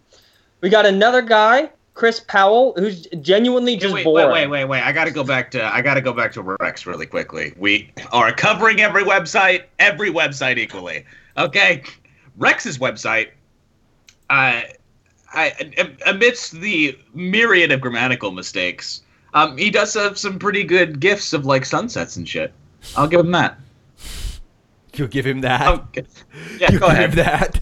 [0.61, 4.31] we got another guy, Chris Powell, who's genuinely just wait, boring.
[4.31, 4.81] wait, wait, wait, wait.
[4.81, 7.53] I gotta go back to I gotta go back to Rex really quickly.
[7.55, 11.05] We are covering every website, every website equally.
[11.37, 11.83] Okay,
[12.37, 13.27] Rex's website.
[14.31, 14.61] Uh,
[15.35, 15.53] I
[16.07, 19.03] amidst the myriad of grammatical mistakes,
[19.35, 22.53] um, he does have some pretty good gifts of like sunsets and shit.
[22.95, 23.59] I'll give him that.
[24.97, 25.67] You'll give him that.
[25.67, 26.05] Oh, okay.
[26.59, 27.09] Yeah, you go give ahead.
[27.11, 27.59] him that.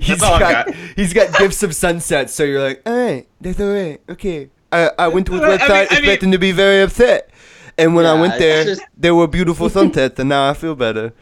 [0.00, 0.74] He's all I got, got.
[0.96, 4.48] he's got gifts of sunsets, so you're like, all right, that's all right, okay.
[4.72, 7.28] I, I went to his I mean- website I mean- expecting to be very upset,
[7.76, 11.12] and when I went there, just- there were beautiful sunsets, and now I feel better.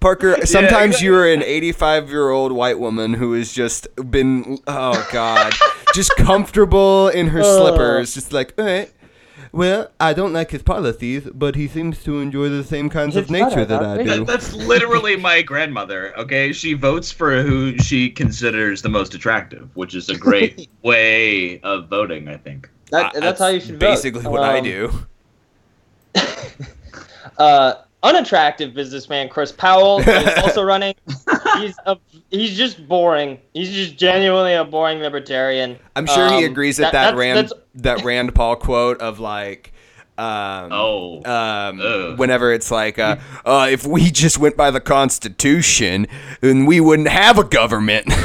[0.00, 1.04] Parker, sometimes exactly.
[1.06, 5.52] you're an 85 year old white woman who has just been, oh god,
[5.94, 7.44] just comfortable in her Ugh.
[7.60, 8.90] slippers, just like, all right.
[9.52, 13.30] Well, I don't like his policies, but he seems to enjoy the same kinds of
[13.30, 14.04] nature that I do.
[14.08, 16.16] That, that's literally my grandmother.
[16.18, 21.60] Okay, she votes for who she considers the most attractive, which is a great way
[21.60, 22.28] of voting.
[22.28, 22.70] I think.
[22.90, 24.32] That, Uh, that's, how you should basically vote.
[24.32, 25.06] Basically, what I Um, do.
[27.38, 30.94] Uh, unattractive businessman Chris Powell is also running.
[31.58, 31.96] He's a,
[32.30, 33.38] he's just boring.
[33.54, 35.78] He's just genuinely a boring libertarian.
[35.96, 39.18] I'm sure he Um, agrees that that, that's- Rand that's- that Rand Paul quote of
[39.20, 39.72] like
[40.18, 41.22] Um, Oh.
[41.24, 46.06] um, whenever it's like, uh, uh, if we just went by the Constitution,
[46.42, 48.06] then we wouldn't have a government.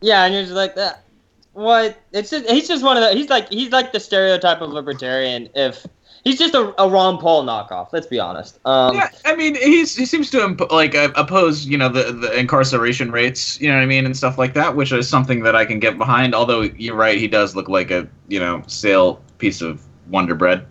[0.00, 1.04] Yeah, and you're just like that.
[1.52, 1.96] What?
[2.12, 3.12] It's just he's just one of the.
[3.16, 5.48] He's like he's like the stereotype of libertarian.
[5.54, 5.86] If
[6.24, 7.88] he's just a, a Ron Paul knockoff.
[7.92, 8.58] Let's be honest.
[8.64, 12.12] Um, Yeah, I mean, he's he seems to imp- like uh, oppose, you know, the
[12.12, 15.42] the incarceration rates, you know what I mean, and stuff like that, which is something
[15.42, 16.34] that I can get behind.
[16.34, 20.66] Although you're right, he does look like a you know stale piece of Wonder Bread.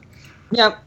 [0.52, 0.78] yeah.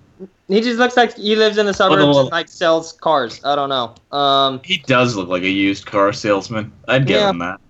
[0.47, 3.41] He just looks like he lives in the suburbs well- and like sells cars.
[3.45, 3.95] I don't know.
[4.17, 6.71] Um, He does look like a used car salesman.
[6.87, 7.31] I'd give Yeah.
[7.31, 7.61] him that.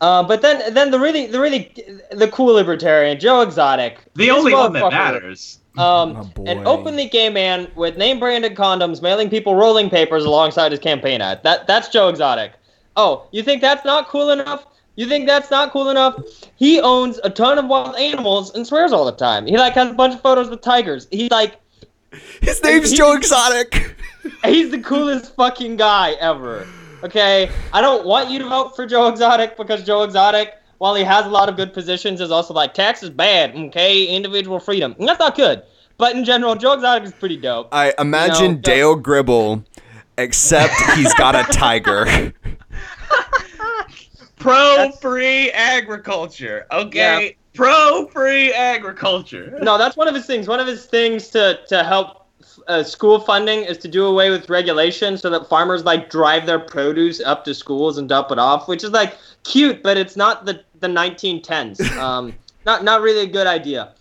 [0.00, 1.72] uh, but then then the really the really
[2.10, 3.98] the cool libertarian Joe Exotic.
[4.16, 5.60] The only one that matters.
[5.78, 10.80] Um, an openly gay man with name branded condoms mailing people rolling papers alongside his
[10.80, 11.42] campaign ad.
[11.44, 12.52] That that's Joe Exotic.
[12.96, 14.66] Oh, you think that's not cool enough?
[14.96, 16.22] You think that's not cool enough?
[16.56, 19.46] He owns a ton of wild animals and swears all the time.
[19.46, 21.08] He like has a bunch of photos with tigers.
[21.10, 21.58] He's like
[22.42, 23.96] His name's He- Joe Exotic.
[24.44, 26.66] he's the coolest fucking guy ever.
[27.02, 31.04] Okay, I don't want you to vote for Joe Exotic because Joe Exotic, while he
[31.04, 33.54] has a lot of good positions, is also like tax is bad.
[33.54, 35.62] Okay, individual freedom, and that's not good.
[35.96, 37.68] But in general, Joe Exotic is pretty dope.
[37.70, 39.62] I imagine You know, Dale Gribble,
[40.18, 42.34] except he's got a tiger.
[44.38, 46.66] Pro That's- free agriculture.
[46.72, 47.36] Okay.
[47.54, 49.56] Pro free agriculture.
[49.62, 50.48] No, that's one of his things.
[50.48, 52.26] One of his things to to help
[52.66, 56.58] uh, school funding is to do away with regulation so that farmers like drive their
[56.58, 60.44] produce up to schools and dump it off, which is like cute, but it's not
[60.44, 61.80] the the 1910s.
[61.96, 62.34] Um,
[62.66, 63.94] not not really a good idea.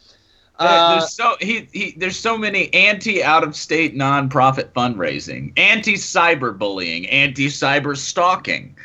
[0.60, 5.94] Uh, there's so he, he there's so many anti out of state nonprofit fundraising, anti
[5.94, 8.76] cyberbullying, anti cyber stalking.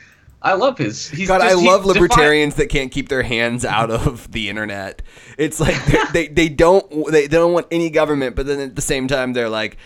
[0.41, 1.09] I love his.
[1.09, 4.31] He's God, I just- he love defi- libertarians that can't keep their hands out of
[4.31, 5.03] the internet.
[5.37, 8.77] It's like they they, they don't they, they don't want any government, but then at
[8.77, 9.77] the same time they're like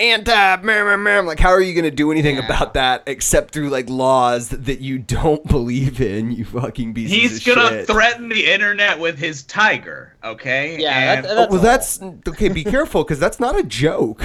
[0.00, 0.56] anti.
[0.62, 1.18] meh, meh, meh.
[1.18, 2.44] I'm like, how are you gonna do anything Yeah.
[2.46, 6.32] about that except through like laws that you don't believe in?
[6.32, 7.86] You fucking pieces He's of gonna shit.
[7.86, 10.14] threaten the internet with his tiger.
[10.24, 10.78] Okay.
[10.80, 12.48] Yeah, And- that's- Oh, well, that's okay.
[12.48, 14.22] Be careful, because that's not a joke.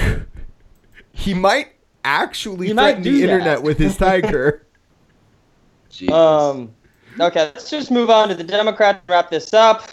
[1.12, 1.68] He might
[2.04, 3.32] actually He threaten do the that.
[3.32, 4.62] internet with his tiger.
[5.90, 6.14] Jesus.
[6.14, 6.72] Um,
[7.18, 9.00] okay, let's just move on to the Democrats.
[9.08, 9.88] Wrap this up.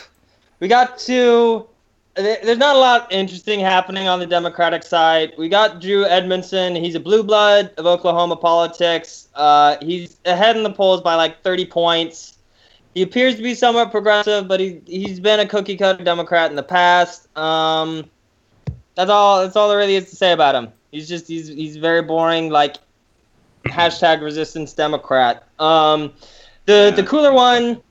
[0.60, 1.68] We got to.
[2.16, 5.34] There- There's not a lot interesting happening on the Democratic side.
[5.38, 6.76] We got Drew Edmondson.
[6.76, 9.30] He's a blue blood of Oklahoma politics.
[9.34, 12.38] Uh, he's ahead in the polls by like 30 points.
[12.94, 16.56] He appears to be somewhat progressive, but he he's been a cookie cutter Democrat in
[16.56, 17.36] the past.
[17.36, 18.06] Um,
[18.94, 19.42] that's all.
[19.42, 20.68] That's all there really is to say about him.
[20.92, 22.52] He's just he's he's very boring.
[22.52, 22.76] Like
[23.66, 25.44] hashtag resistance Democrat.
[25.58, 26.14] Um,
[26.68, 27.82] the the cooler one,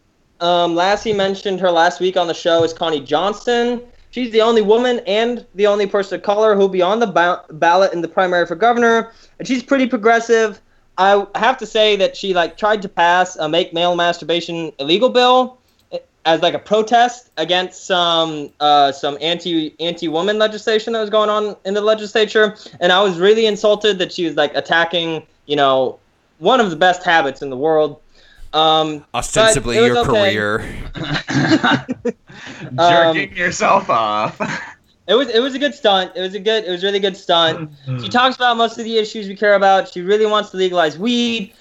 [0.40, 3.82] um, Lassie mentioned her last week on the show is Connie Johnson.
[4.12, 7.44] She's the only woman and the only person of color who'll be on the ba-
[7.50, 10.60] ballot in the primary for governor, and she's pretty progressive.
[10.98, 15.08] I have to say that she like tried to pass a make male masturbation illegal
[15.08, 15.56] bill
[15.92, 21.08] eh, as like a protest against some uh, some anti anti woman legislation that was
[21.10, 25.26] going on in the legislature, and I was really insulted that she was like attacking
[25.46, 25.98] you know
[26.38, 27.98] one of the best habits in the world.
[28.52, 30.34] Um, Ostensibly But it was your okay.
[30.34, 30.82] career.
[32.76, 34.40] Jerking um, yourself off.
[35.06, 36.12] it was it was a good stunt.
[36.14, 37.70] It was a good it was a really good stunt.
[37.70, 38.02] Mm-hmm.
[38.02, 39.88] She talks about most of the issues we care about.
[39.88, 41.52] She really wants to legalize weed,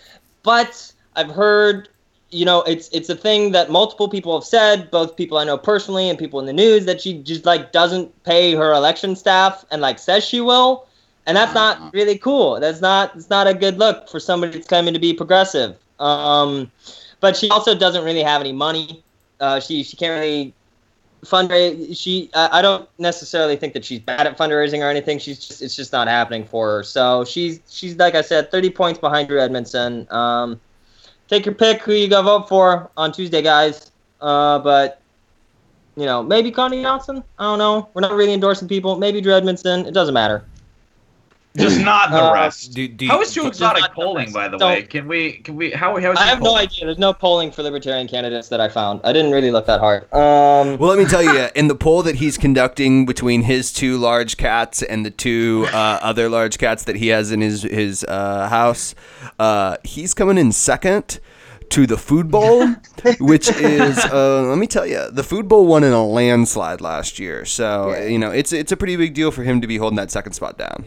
[0.43, 1.89] but I've heard,
[2.29, 5.57] you know, it's it's a thing that multiple people have said, both people I know
[5.57, 9.65] personally and people in the news, that she just like doesn't pay her election staff
[9.71, 10.87] and like says she will,
[11.25, 11.91] and that's not uh-huh.
[11.93, 12.59] really cool.
[12.59, 15.77] That's not it's not a good look for somebody that's claiming to be progressive.
[16.01, 16.71] Um,
[17.19, 19.03] but she also doesn't really have any money.
[19.39, 20.53] Uh, she she can't really
[21.23, 21.95] fundraise.
[21.97, 25.19] She I, I don't necessarily think that she's bad at fundraising or anything.
[25.19, 26.83] She's just it's just not happening for her.
[26.83, 30.07] So she's she's like I said, 30 points behind Drew Edmondson.
[30.11, 30.59] Um,
[31.27, 33.91] take your pick who you go vote for on Tuesday, guys.
[34.19, 35.01] Uh, but
[35.95, 37.23] you know maybe Connie Johnson.
[37.37, 37.89] I don't know.
[37.93, 38.97] We're not really endorsing people.
[38.97, 39.85] Maybe Drew Edmondson.
[39.85, 40.43] It doesn't matter.
[41.57, 42.73] Just not the Uh, rest.
[42.73, 44.81] Do, do, How is Joe Exotic not the polling, by the Don't- way?
[44.83, 45.33] Can we?
[45.33, 45.71] Can we?
[45.71, 45.99] How?
[45.99, 46.85] How is I he have no idea.
[46.85, 49.01] There's no polling for libertarian candidates that I found.
[49.03, 50.03] I didn't really look that hard.
[50.13, 53.97] Um, Well, let me tell you, in the poll that he's conducting between his two
[53.97, 58.05] large cats and the two uh, other large cats that he has in his his
[58.05, 58.95] uh, house,
[59.37, 61.19] uh, he's coming in second
[61.71, 62.65] to the food bowl,
[63.19, 67.19] which is uh, let me tell you, the food bowl won in a landslide last
[67.19, 67.43] year.
[67.43, 68.05] So Yeah.
[68.05, 70.31] you know it's it's a pretty big deal for him to be holding that second
[70.31, 70.85] spot down.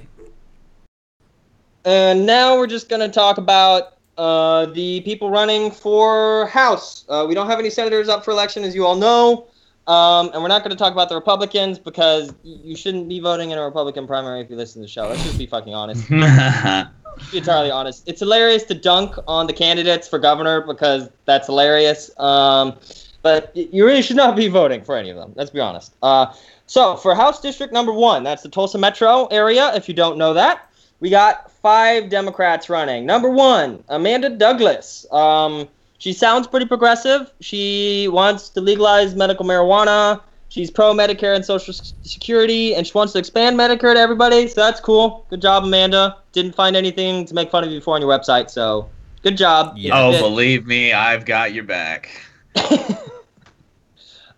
[1.85, 7.05] And now we're just going to talk about uh, the people running for House.
[7.09, 9.47] Uh, we don't have any senators up for election, as you all know.
[9.87, 13.51] Um, and we're not going to talk about the Republicans because you shouldn't be voting
[13.51, 15.09] in a Republican primary if you listen to the show.
[15.09, 16.09] Let's just be fucking honest.
[17.31, 18.09] Be entirely honest.
[18.09, 22.11] It's hilarious to dunk on the candidates for governor because that's hilarious.
[22.19, 22.77] Um,
[23.23, 25.33] but you really should not be voting for any of them.
[25.37, 25.95] Let's be honest.
[26.03, 26.35] Uh,
[26.67, 29.73] so for House District number one, that's the Tulsa Metro area.
[29.77, 30.69] If you don't know that,
[30.99, 33.07] we got five Democrats running.
[33.07, 35.11] Number one, Amanda Douglas.
[35.11, 37.33] Um, she sounds pretty progressive.
[37.41, 40.21] She wants to legalize medical marijuana.
[40.51, 44.47] She's pro Medicare and Social Security, and she wants to expand Medicare to everybody.
[44.47, 45.25] So that's cool.
[45.31, 46.19] Good job, Amanda.
[46.33, 48.91] Didn't find anything to make fun of you for on your website, so
[49.23, 49.73] good job.
[49.75, 49.99] Yeah.
[49.99, 52.11] oh, believe me, I've got your back.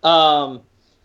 [0.04, 0.60] um,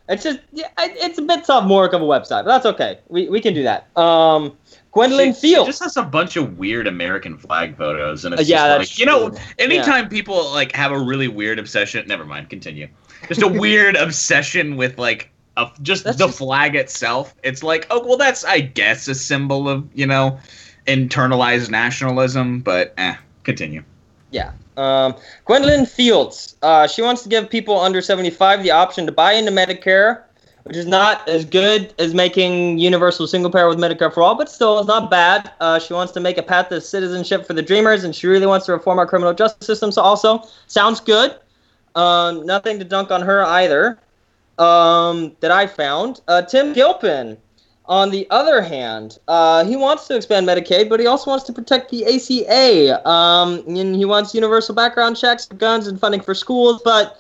[0.08, 3.00] it's just yeah, it's a bit sophomoric of a website, but that's okay.
[3.08, 3.90] We we can do that.
[3.98, 4.56] Um,
[4.94, 5.68] Gwendolyn she, she Fields.
[5.70, 9.00] just has a bunch of weird American flag photos, and it's Uh, yeah, just like
[9.00, 12.06] you know, anytime people like have a really weird obsession.
[12.08, 12.88] Never mind, continue.
[13.28, 17.34] Just a weird obsession with like a, just That's the just- flag itself.
[17.44, 20.40] It's like, oh well, that's I guess a symbol of you know
[20.88, 23.84] internalized nationalism, but eh, continue.
[24.32, 24.52] Yeah.
[24.78, 26.56] Um, Gwendolyn Fields.
[26.62, 30.24] Uh, she wants to give people under 75 the option to buy into Medicare,
[30.64, 34.50] which is not as good as making universal single payer with Medicare for all, but
[34.50, 35.52] still, it's not bad.
[35.60, 38.46] Uh, she wants to make a path to citizenship for the Dreamers, and she really
[38.46, 39.92] wants to reform our criminal justice system.
[39.92, 41.36] So, also, sounds good.
[41.96, 44.00] Um, nothing to dunk on her either.
[44.58, 46.22] Um, that I found.
[46.28, 47.38] Uh, Tim Gilpin.
[47.86, 51.52] On the other hand, uh, he wants to expand Medicaid, but he also wants to
[51.52, 53.10] protect the ACA.
[53.10, 56.82] Um, and he wants universal background checks for guns and funding for schools.
[56.86, 57.20] But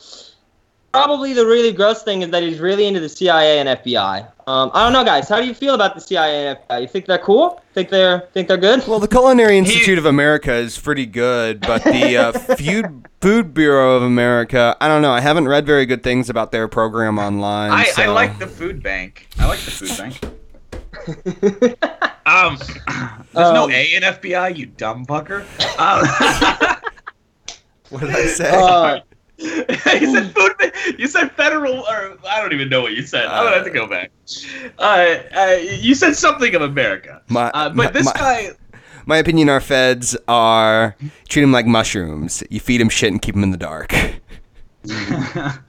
[0.91, 4.27] probably the really gross thing is that he's really into the CIA and FBI.
[4.47, 5.29] Um, I don't know, guys.
[5.29, 6.81] How do you feel about the CIA and FBI?
[6.81, 7.61] You think they're cool?
[7.73, 8.85] Think they're think they're good?
[8.87, 13.95] Well, the Culinary Institute of America is pretty good, but the uh, Food Food Bureau
[13.95, 15.11] of America, I don't know.
[15.11, 17.71] I haven't read very good things about their program online.
[17.71, 19.27] I, I like the food bank.
[19.39, 21.77] I like the food bank.
[22.23, 22.57] Um,
[23.33, 25.41] there's no Um, A in FBI, you dumb fucker.
[25.79, 26.77] Um,
[27.89, 28.49] What did I say?
[28.49, 28.99] Uh,
[29.99, 30.51] you said food.
[30.97, 33.25] You said federal, or I don't even know what you said.
[33.25, 34.11] I'm gonna have to go back.
[34.77, 37.21] Uh, uh, you said something of America.
[37.29, 38.49] my, Uh, but my- this my- guy,
[39.05, 40.95] my opinion, our feds are
[41.27, 42.43] treat them like mushrooms.
[42.49, 43.93] You feed them shit and keep them in the dark.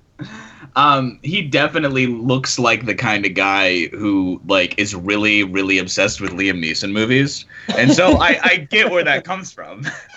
[0.76, 6.20] um, he definitely looks like the kind of guy who like is really, really obsessed
[6.20, 7.44] with Liam Neeson movies,
[7.76, 9.84] and so I, I get where that comes from.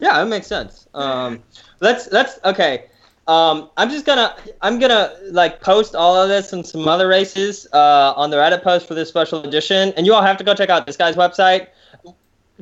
[0.00, 0.86] Yeah, that makes sense.
[0.94, 1.42] Um,
[1.80, 2.84] let's let's okay.
[3.26, 7.66] Um, I'm just gonna I'm gonna like post all of this and some other races
[7.72, 10.54] uh, on the Reddit post for this special edition, and you all have to go
[10.54, 11.68] check out this guy's website,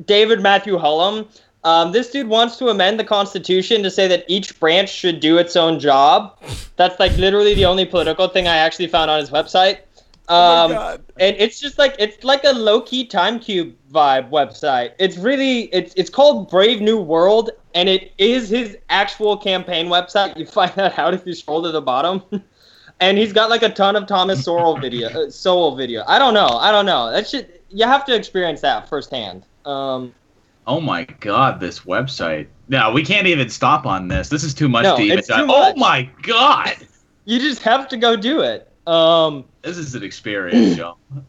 [0.05, 1.27] David Matthew Hullum.
[1.63, 5.37] Um, this dude wants to amend the Constitution to say that each branch should do
[5.37, 6.37] its own job.
[6.75, 9.79] That's like literally the only political thing I actually found on his website.
[10.33, 10.71] Um,
[11.19, 14.91] and it's just like it's like a low key time cube vibe website.
[14.99, 20.35] It's really it's it's called Brave New World, and it is his actual campaign website.
[20.35, 22.23] You find that out if you scroll to the bottom.
[22.99, 26.03] and he's got like a ton of Thomas Sowell video, uh, Sowell video.
[26.07, 27.09] I don't know, I don't know.
[27.09, 29.45] That should you have to experience that firsthand.
[29.65, 30.13] Um,
[30.67, 32.47] Oh my god, this website.
[32.67, 34.27] No, we can't even stop on this.
[34.27, 36.75] This is too much No, to even it's talk- too Oh my god.
[37.23, 38.69] you just have to go do it.
[38.87, 40.97] Um, This is an experience, yo.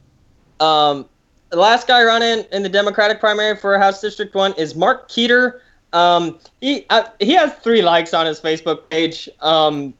[0.60, 1.08] Um,
[1.50, 5.60] the last guy running in the Democratic primary for House District One is Mark Keeter.
[5.92, 9.28] Um, he uh, he has three likes on his Facebook page.
[9.40, 9.94] Um,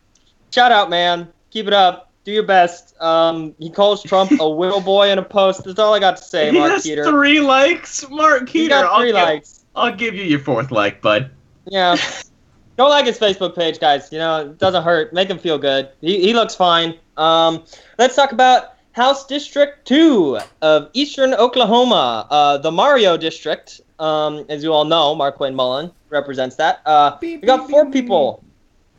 [0.51, 1.29] shout out, man.
[1.51, 2.11] Keep it up.
[2.25, 3.01] Do your best.
[3.01, 5.62] Um, he calls Trump a whittle boy in a post.
[5.62, 7.05] That's all I got to say, he Mark has Keeter.
[7.09, 8.53] three likes, Mark Keeter.
[8.53, 9.64] He's got I'll three give- likes.
[9.77, 11.31] I'll give you your fourth like, bud.
[11.66, 11.97] Yeah.
[12.77, 14.11] Don't like his Facebook page, guys.
[14.12, 15.12] You know, it doesn't hurt.
[15.12, 15.88] Make him feel good.
[16.01, 16.99] He, he looks fine.
[17.18, 17.64] Um,
[17.98, 23.81] let's talk about House District 2 of Eastern Oklahoma, uh, the Mario District.
[23.98, 26.81] Um, as you all know, Mark Wayne Mullin represents that.
[26.87, 28.42] Uh, we got four people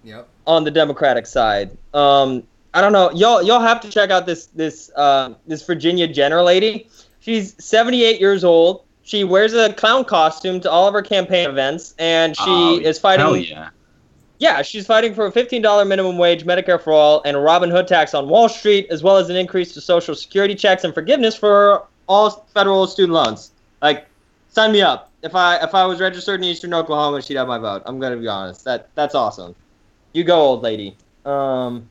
[0.04, 0.28] Yep.
[0.46, 1.72] on the Democratic side.
[1.94, 3.10] Um, I don't know.
[3.12, 6.88] Y'all, y'all have to check out this this uh, this Virginia Jenner lady.
[7.22, 8.84] She's 78 years old.
[9.04, 13.00] She wears a clown costume to all of her campaign events, and she Oh, is
[13.00, 13.26] fighting.
[13.26, 13.70] Hell yeah.
[14.40, 17.90] Yeah, she's fighting for a $15 minimum wage, Medicare for all, and a Robin Hood
[17.90, 21.36] tax on Wall Street, as well as an increase to Social Security checks and forgiveness
[21.36, 23.52] for all federal student loans.
[23.82, 24.08] Like,
[24.50, 25.12] sign me up.
[25.22, 27.84] If I if I was registered in Eastern Oklahoma, she'd have my vote.
[27.86, 28.64] I'm gonna be honest.
[28.64, 29.54] That that's awesome.
[30.14, 30.96] You go, old lady.
[31.26, 31.90] Um,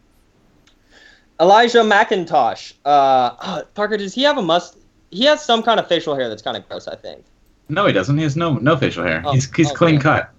[1.38, 2.72] Elijah McIntosh.
[2.86, 4.78] Uh, oh, Parker, does he have a must?
[5.10, 6.88] He has some kind of facial hair that's kind of gross.
[6.88, 7.26] I think.
[7.68, 8.16] No, he doesn't.
[8.16, 9.22] He has no no facial hair.
[9.26, 10.32] Oh, he's he's oh, clean cut.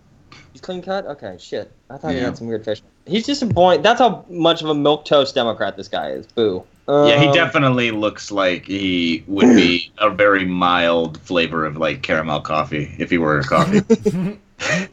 [0.53, 1.05] He's clean cut.
[1.05, 1.71] Okay, shit.
[1.89, 2.25] I thought he Yeah.
[2.25, 2.81] had some weird fish.
[3.05, 3.77] He's just a boy.
[3.79, 6.27] That's how much of a milk toast Democrat this guy is.
[6.27, 6.63] Boo.
[6.87, 12.01] Yeah, he Um, definitely looks like he would be a very mild flavor of like
[12.01, 13.81] caramel coffee if he were a coffee.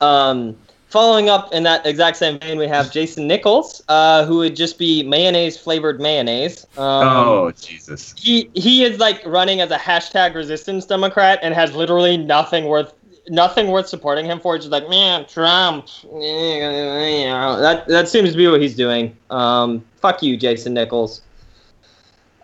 [0.00, 0.56] Um,
[0.88, 4.78] following up in that exact same vein, we have Jason Nichols, uh, who would just
[4.78, 6.66] be mayonnaise flavored mayonnaise.
[6.76, 8.14] Um, oh Jesus!
[8.18, 12.92] he he is like running as a hashtag resistance Democrat and has literally nothing worth
[13.28, 14.54] nothing worth supporting him for.
[14.56, 15.86] It's just like man, Trump.
[16.02, 16.10] You
[17.60, 19.16] that that seems to be what he's doing.
[19.30, 21.22] Um, fuck you, Jason Nichols.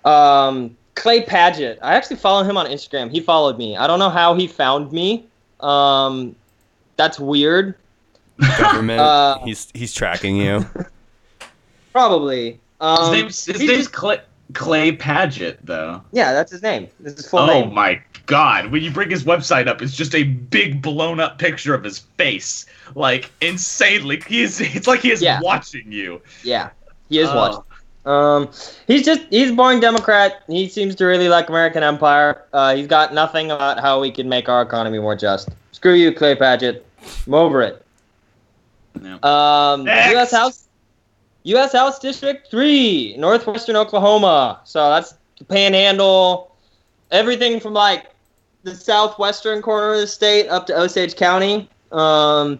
[0.04, 1.78] Um, Clay Padgett.
[1.82, 3.10] I actually follow him on Instagram.
[3.10, 3.76] He followed me.
[3.76, 5.26] I don't know how he found me.
[5.60, 6.34] Um,
[6.96, 7.74] that's weird.
[8.58, 9.00] Government.
[9.00, 10.64] Uh, he's he's tracking you.
[11.92, 12.52] Probably.
[12.52, 14.20] His Um, name's his name's just- Clay,
[14.54, 16.02] Clay Padgett, though.
[16.12, 16.88] yeah, that's his name.
[17.00, 17.74] This is full oh name.
[17.74, 18.70] my God!
[18.72, 21.98] When you bring his website up, it's just a big blown up picture of his
[22.00, 24.22] face, like insanely.
[24.26, 25.40] He's it's like he is Yeah.
[25.42, 26.20] watching you.
[26.42, 26.70] Yeah,
[27.08, 27.36] he is Oh.
[27.36, 27.62] watching.
[28.06, 28.48] Um,
[28.86, 30.42] he's just he's a boring Democrat.
[30.46, 32.42] He seems to really like American empire.
[32.52, 35.50] Uh, he's got nothing about how we can make our economy more just.
[35.72, 36.80] Screw you, Clay Padgett.
[37.26, 37.84] I'm over it.
[39.00, 39.22] No.
[39.22, 40.12] Um, Next.
[40.12, 40.30] U.S.
[40.32, 40.66] House,
[41.44, 41.72] U.S.
[41.72, 44.60] House District Three, Northwestern Oklahoma.
[44.64, 46.54] So that's the Panhandle,
[47.10, 48.10] everything from like
[48.62, 51.68] the southwestern corner of the state up to Osage County.
[51.92, 52.58] Um,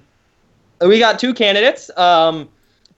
[0.80, 1.90] we got two candidates.
[1.96, 2.48] Um,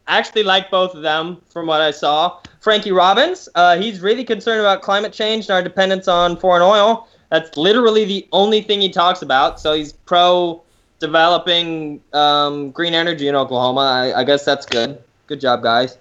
[0.07, 2.39] I actually like both of them from what I saw.
[2.61, 7.09] Frankie Robbins, uh, he's really concerned about climate change and our dependence on foreign oil.
[7.31, 9.59] That's literally the only thing he talks about.
[9.59, 10.63] So he's pro
[11.01, 13.81] developing um, green energy in Oklahoma.
[13.81, 15.03] I, I guess that's good.
[15.33, 15.97] Good job, guys.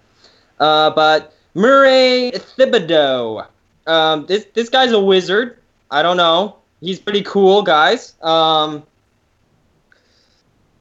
[0.60, 3.48] Uh, but Murray Thibodeau,
[3.88, 5.58] um, this this guy's a wizard.
[5.90, 6.58] I don't know.
[6.82, 8.14] He's pretty cool, guys.
[8.22, 8.84] Um,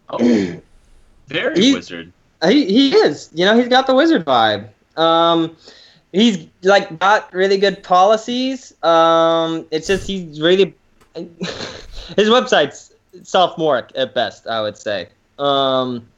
[0.08, 0.18] Oh,
[1.28, 2.12] very He- wizard.
[2.44, 3.30] he he is.
[3.34, 4.68] You know, he's got the wizard vibe.
[4.96, 5.56] Um,
[6.10, 8.74] he's like got really good policies.
[8.82, 10.74] Um, it's just he's really
[11.14, 12.92] his website's
[13.22, 15.08] sophomoric at best, I would say.
[15.38, 16.08] Um,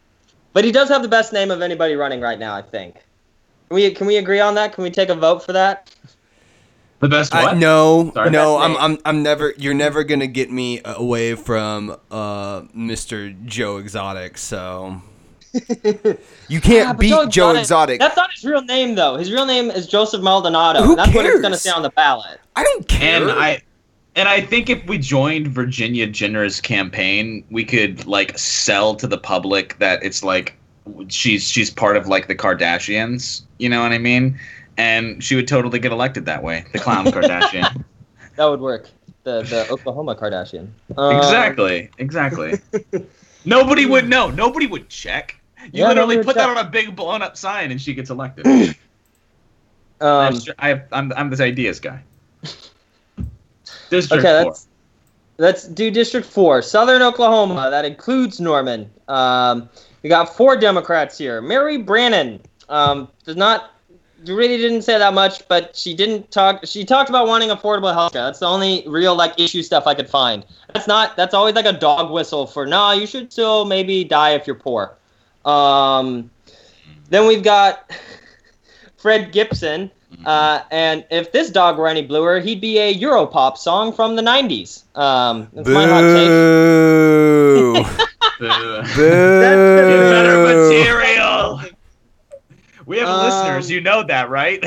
[0.52, 2.94] but he does have the best name of anybody running right now, I think.
[3.68, 4.72] Can we can we agree on that?
[4.72, 5.90] Can we take a vote for that?
[7.00, 7.56] The best I, what?
[7.56, 8.30] no, Sorry?
[8.30, 8.76] no, Best I'm.
[8.92, 9.54] I'm, I'm never.
[9.58, 13.44] You're never gonna get me away from uh, Mr.
[13.44, 14.38] Joe Exotic.
[14.38, 15.02] So
[16.48, 17.98] you can't Ah, but beat Joe Exotic.
[17.98, 19.16] That's not his real name, though.
[19.16, 20.82] His real name is Joseph Maldonado.
[20.82, 22.40] Who That's what it's going to say on the ballot.
[22.54, 23.22] I don't care.
[23.22, 23.62] And I
[24.14, 29.18] and I think if we joined Virginia Jenner's campaign, we could like sell to the
[29.18, 30.56] public that it's like
[31.08, 33.42] she's she's part of like the Kardashians.
[33.58, 34.38] You know what I mean?
[34.76, 36.64] And she would totally get elected that way.
[36.72, 37.84] The clown Kardashian.
[38.36, 38.88] That would work.
[39.24, 40.68] The the Oklahoma Kardashian.
[40.96, 41.90] Um, exactly.
[41.98, 42.60] Exactly.
[43.44, 44.30] Nobody would know.
[44.30, 45.36] Nobody would check.
[45.64, 48.46] You Yeah, literally put that on a big blown up sign and she gets elected.
[50.00, 52.02] um, I'm, I'm I'm this ideas guy.
[53.92, 54.50] District okay, four.
[54.50, 54.68] let's
[55.36, 57.68] let's do District Four, Southern Oklahoma.
[57.70, 58.90] That includes Norman.
[59.06, 59.68] Um,
[60.02, 61.42] we got four Democrats here.
[61.42, 62.40] Mary Brannon
[62.70, 63.72] um, does not
[64.24, 66.64] really didn't say that much, but she didn't talk.
[66.64, 68.24] She talked about wanting affordable health care.
[68.24, 70.46] That's the only real like issue stuff I could find.
[70.72, 71.14] That's not.
[71.14, 72.92] That's always like a dog whistle for nah.
[72.92, 74.96] You should still maybe die if you're poor.
[75.44, 76.30] Um,
[77.10, 77.92] then we've got
[78.96, 79.90] Fred Gibson.
[80.24, 84.22] Uh, and if this dog were any bluer, he'd be a Europop song from the
[84.22, 84.84] 90s.
[84.96, 86.28] Um, that's my hot take.
[86.28, 87.72] Boo!
[88.38, 88.82] Boo.
[88.82, 88.82] Boo!
[88.82, 91.60] Get better material.
[92.86, 94.64] We have Um, listeners, you know that, right?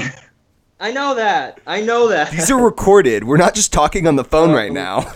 [0.79, 1.59] I know that.
[1.65, 2.31] I know that.
[2.31, 3.23] These are recorded.
[3.23, 5.13] We're not just talking on the phone right now.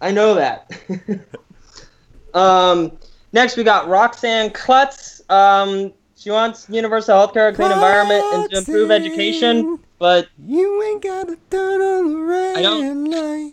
[0.00, 0.70] I know that.
[2.34, 2.92] um,
[3.32, 5.20] next, we got Roxann Klutts.
[5.30, 5.92] Um,
[6.26, 9.78] she wants universal health care, a clean environment, and to improve education.
[10.00, 13.52] But You ain't gotta turn on the red I don't- light.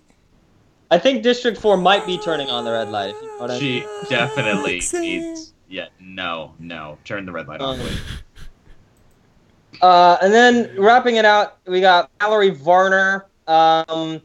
[0.89, 3.13] I think District 4 might be turning on the red light.
[3.13, 3.61] If you know what I mean.
[3.61, 5.53] she definitely needs.
[5.69, 6.97] Yeah, no, no.
[7.05, 7.99] Turn the red light off, Um, please.
[9.81, 13.25] Uh, and then wrapping it out, we got Valerie Varner.
[13.47, 14.21] Um,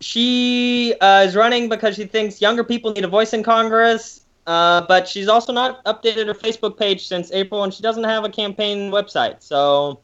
[0.00, 4.23] she uh, is running because she thinks younger people need a voice in Congress.
[4.46, 8.24] Uh, but she's also not updated her Facebook page since April, and she doesn't have
[8.24, 9.42] a campaign website.
[9.42, 10.00] So,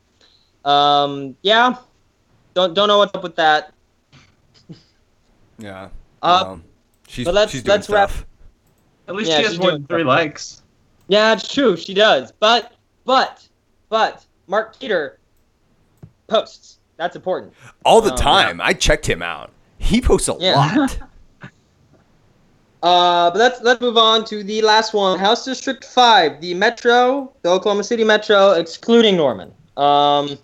[0.65, 1.77] um, yeah,
[2.55, 3.73] don't don't know what's up with that.
[5.59, 5.89] Yeah.
[6.23, 6.61] Uh, well,
[7.07, 8.13] she's, but let's- she's doing let's wrap-
[9.09, 10.07] At least yeah, she has more than three something.
[10.07, 10.63] likes.
[11.09, 12.33] Yeah, it's true, she does.
[12.33, 12.73] But
[13.05, 13.47] but
[13.91, 15.17] but Mark Keeter
[16.29, 16.79] posts.
[16.97, 17.53] That's important.
[17.85, 18.61] All the Um, time.
[18.63, 19.51] I checked him out.
[19.79, 20.55] He posts a Yeah.
[20.57, 20.99] lot.
[22.83, 25.19] Uh, but let's let's move on to the last one.
[25.19, 29.53] House District Five, the Metro, the Oklahoma City Metro, excluding Norman.
[29.77, 30.39] Um,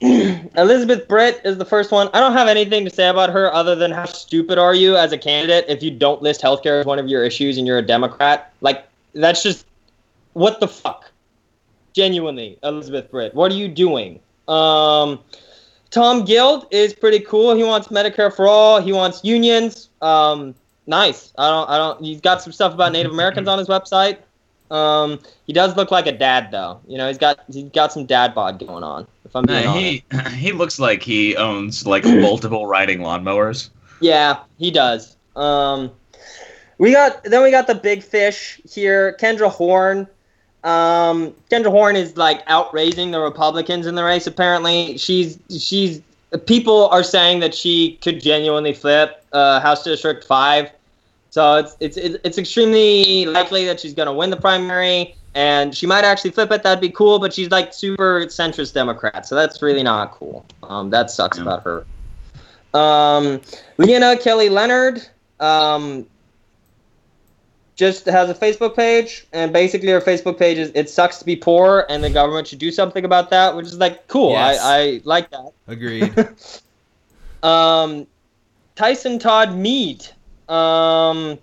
[0.00, 2.08] Elizabeth Britt is the first one.
[2.14, 5.12] I don't have anything to say about her other than how stupid are you as
[5.12, 7.86] a candidate if you don't list healthcare as one of your issues and you're a
[7.86, 8.52] Democrat.
[8.62, 9.66] Like that's just
[10.32, 11.10] what the fuck.
[11.92, 14.20] Genuinely, Elizabeth Britt, what are you doing?
[14.48, 15.18] Um,
[15.90, 17.54] Tom Guild is pretty cool.
[17.54, 18.82] He wants Medicare for all.
[18.82, 19.88] He wants unions.
[20.02, 20.54] Um,
[20.86, 21.32] nice.
[21.38, 21.68] I don't.
[21.70, 22.02] I don't.
[22.02, 24.18] He's got some stuff about Native Americans on his website.
[24.70, 26.80] Um, he does look like a dad though.
[26.88, 29.06] You know, he's got he's got some dad bod going on.
[29.24, 30.02] If I'm being Uh, honest.
[30.10, 33.70] he he looks like he owns like multiple riding lawnmowers.
[34.00, 35.16] Yeah, he does.
[35.36, 35.90] Um,
[36.78, 40.08] we got then we got the big fish here, Kendra Horn.
[40.64, 44.26] Um, Kendra Horn is like outraising the Republicans in the race.
[44.26, 46.02] Apparently, she's she's
[46.38, 50.70] people are saying that she could genuinely flip uh, House District Five.
[51.30, 55.86] So it's it's it's extremely likely that she's going to win the primary, and she
[55.86, 56.62] might actually flip it.
[56.62, 57.18] That'd be cool.
[57.18, 60.46] But she's like super centrist Democrat, so that's really not cool.
[60.62, 61.42] Um, that sucks Yeah.
[61.42, 61.86] about her.
[62.72, 63.40] Um,
[63.78, 65.06] Lena Kelly Leonard
[65.40, 66.06] um,
[67.76, 71.36] just has a Facebook page, and basically her Facebook page is "It sucks to be
[71.36, 74.32] poor, and the government should do something about that," which is like cool.
[74.32, 74.60] Yes.
[74.62, 75.52] I, I like that.
[75.68, 76.14] Agreed.
[77.42, 78.06] Um,
[78.74, 80.04] Tyson Todd Meade.
[80.48, 81.38] Um,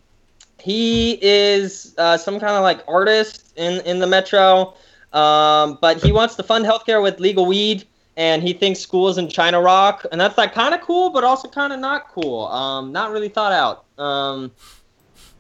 [0.60, 4.74] he is uh, some kind of like artist in in the metro,
[5.14, 7.86] um, but he wants to fund healthcare with legal weed,
[8.18, 11.48] and he thinks schools in China rock, and that's like kind of cool, but also
[11.48, 12.48] kind of not cool.
[12.48, 13.86] Um, not really thought out.
[14.04, 14.52] Um,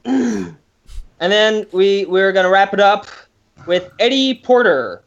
[1.24, 3.08] and then we we're gonna wrap it up
[3.66, 5.04] with Eddie Porter.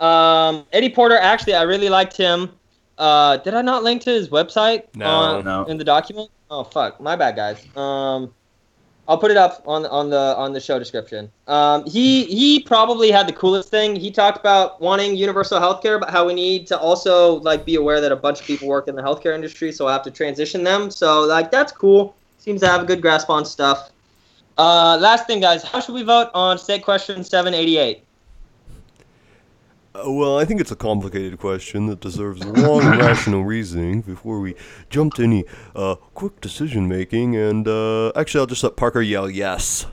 [0.00, 2.50] Um, Eddie Porter, actually, I really liked him.
[2.98, 5.06] Uh, did I not link to his website No.
[5.06, 5.64] on, No.
[5.66, 6.28] in the document?
[6.50, 7.64] Oh fuck, my bad, guys.
[7.76, 8.34] Um,
[9.06, 11.30] I'll put it up on on the on the show description.
[11.46, 13.94] Um, he he probably had the coolest thing.
[13.94, 18.00] He talked about wanting universal healthcare, but how we need to also like be aware
[18.00, 20.64] that a bunch of people work in the healthcare industry, so I have to transition
[20.64, 20.90] them.
[20.90, 22.16] So like that's cool.
[22.38, 23.90] Seems to have a good grasp on stuff.
[24.56, 28.04] Uh, last thing, guys, how should we vote on state question seven eighty eight?
[29.94, 34.54] Uh, well, I think it's a complicated question that deserves long rational reasoning before we
[34.90, 35.44] jump to any
[35.74, 37.36] uh, quick decision making.
[37.36, 39.86] And uh, actually, I'll just let Parker yell yes.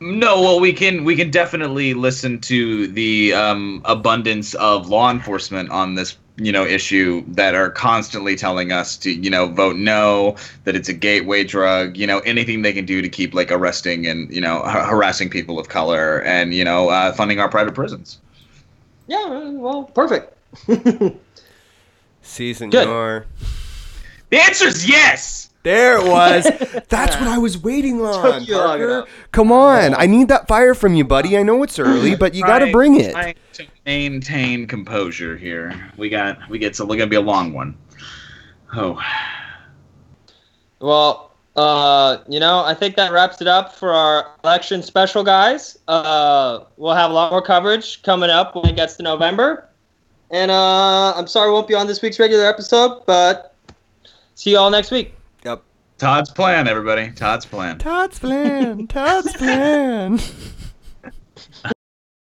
[0.00, 5.70] No, well, we can we can definitely listen to the um, abundance of law enforcement
[5.70, 10.36] on this you know issue that are constantly telling us to you know vote no,
[10.64, 14.06] that it's a gateway drug, you know anything they can do to keep like arresting
[14.06, 17.74] and you know har- harassing people of color and you know uh, funding our private
[17.74, 18.18] prisons.
[19.06, 20.36] Yeah, well, perfect.
[22.22, 23.26] Si, senor.
[24.30, 25.50] The answer is yes.
[25.64, 26.44] There it was.
[26.88, 28.22] That's what I was waiting on.
[28.22, 29.06] Took you long Parker.
[29.32, 29.94] Come on.
[29.94, 31.36] I need that fire from you, buddy.
[31.36, 33.12] I know it's early, but you got to bring it.
[33.12, 35.90] trying to maintain composure here.
[35.96, 37.76] We got we get so we're gonna be a long one.
[38.74, 39.00] Oh.
[40.80, 45.78] Well, uh, you know, I think that wraps it up for our election special, guys.
[45.86, 49.68] Uh, we'll have a lot more coverage coming up when it gets to November.
[50.30, 53.54] And uh, I'm sorry we won't be on this week's regular episode, but
[54.34, 55.14] see you all next week.
[55.44, 55.62] Yep.
[55.98, 57.10] Todd's plan, everybody.
[57.12, 57.78] Todd's plan.
[57.78, 58.86] Todd's plan.
[58.86, 60.18] Todd's plan.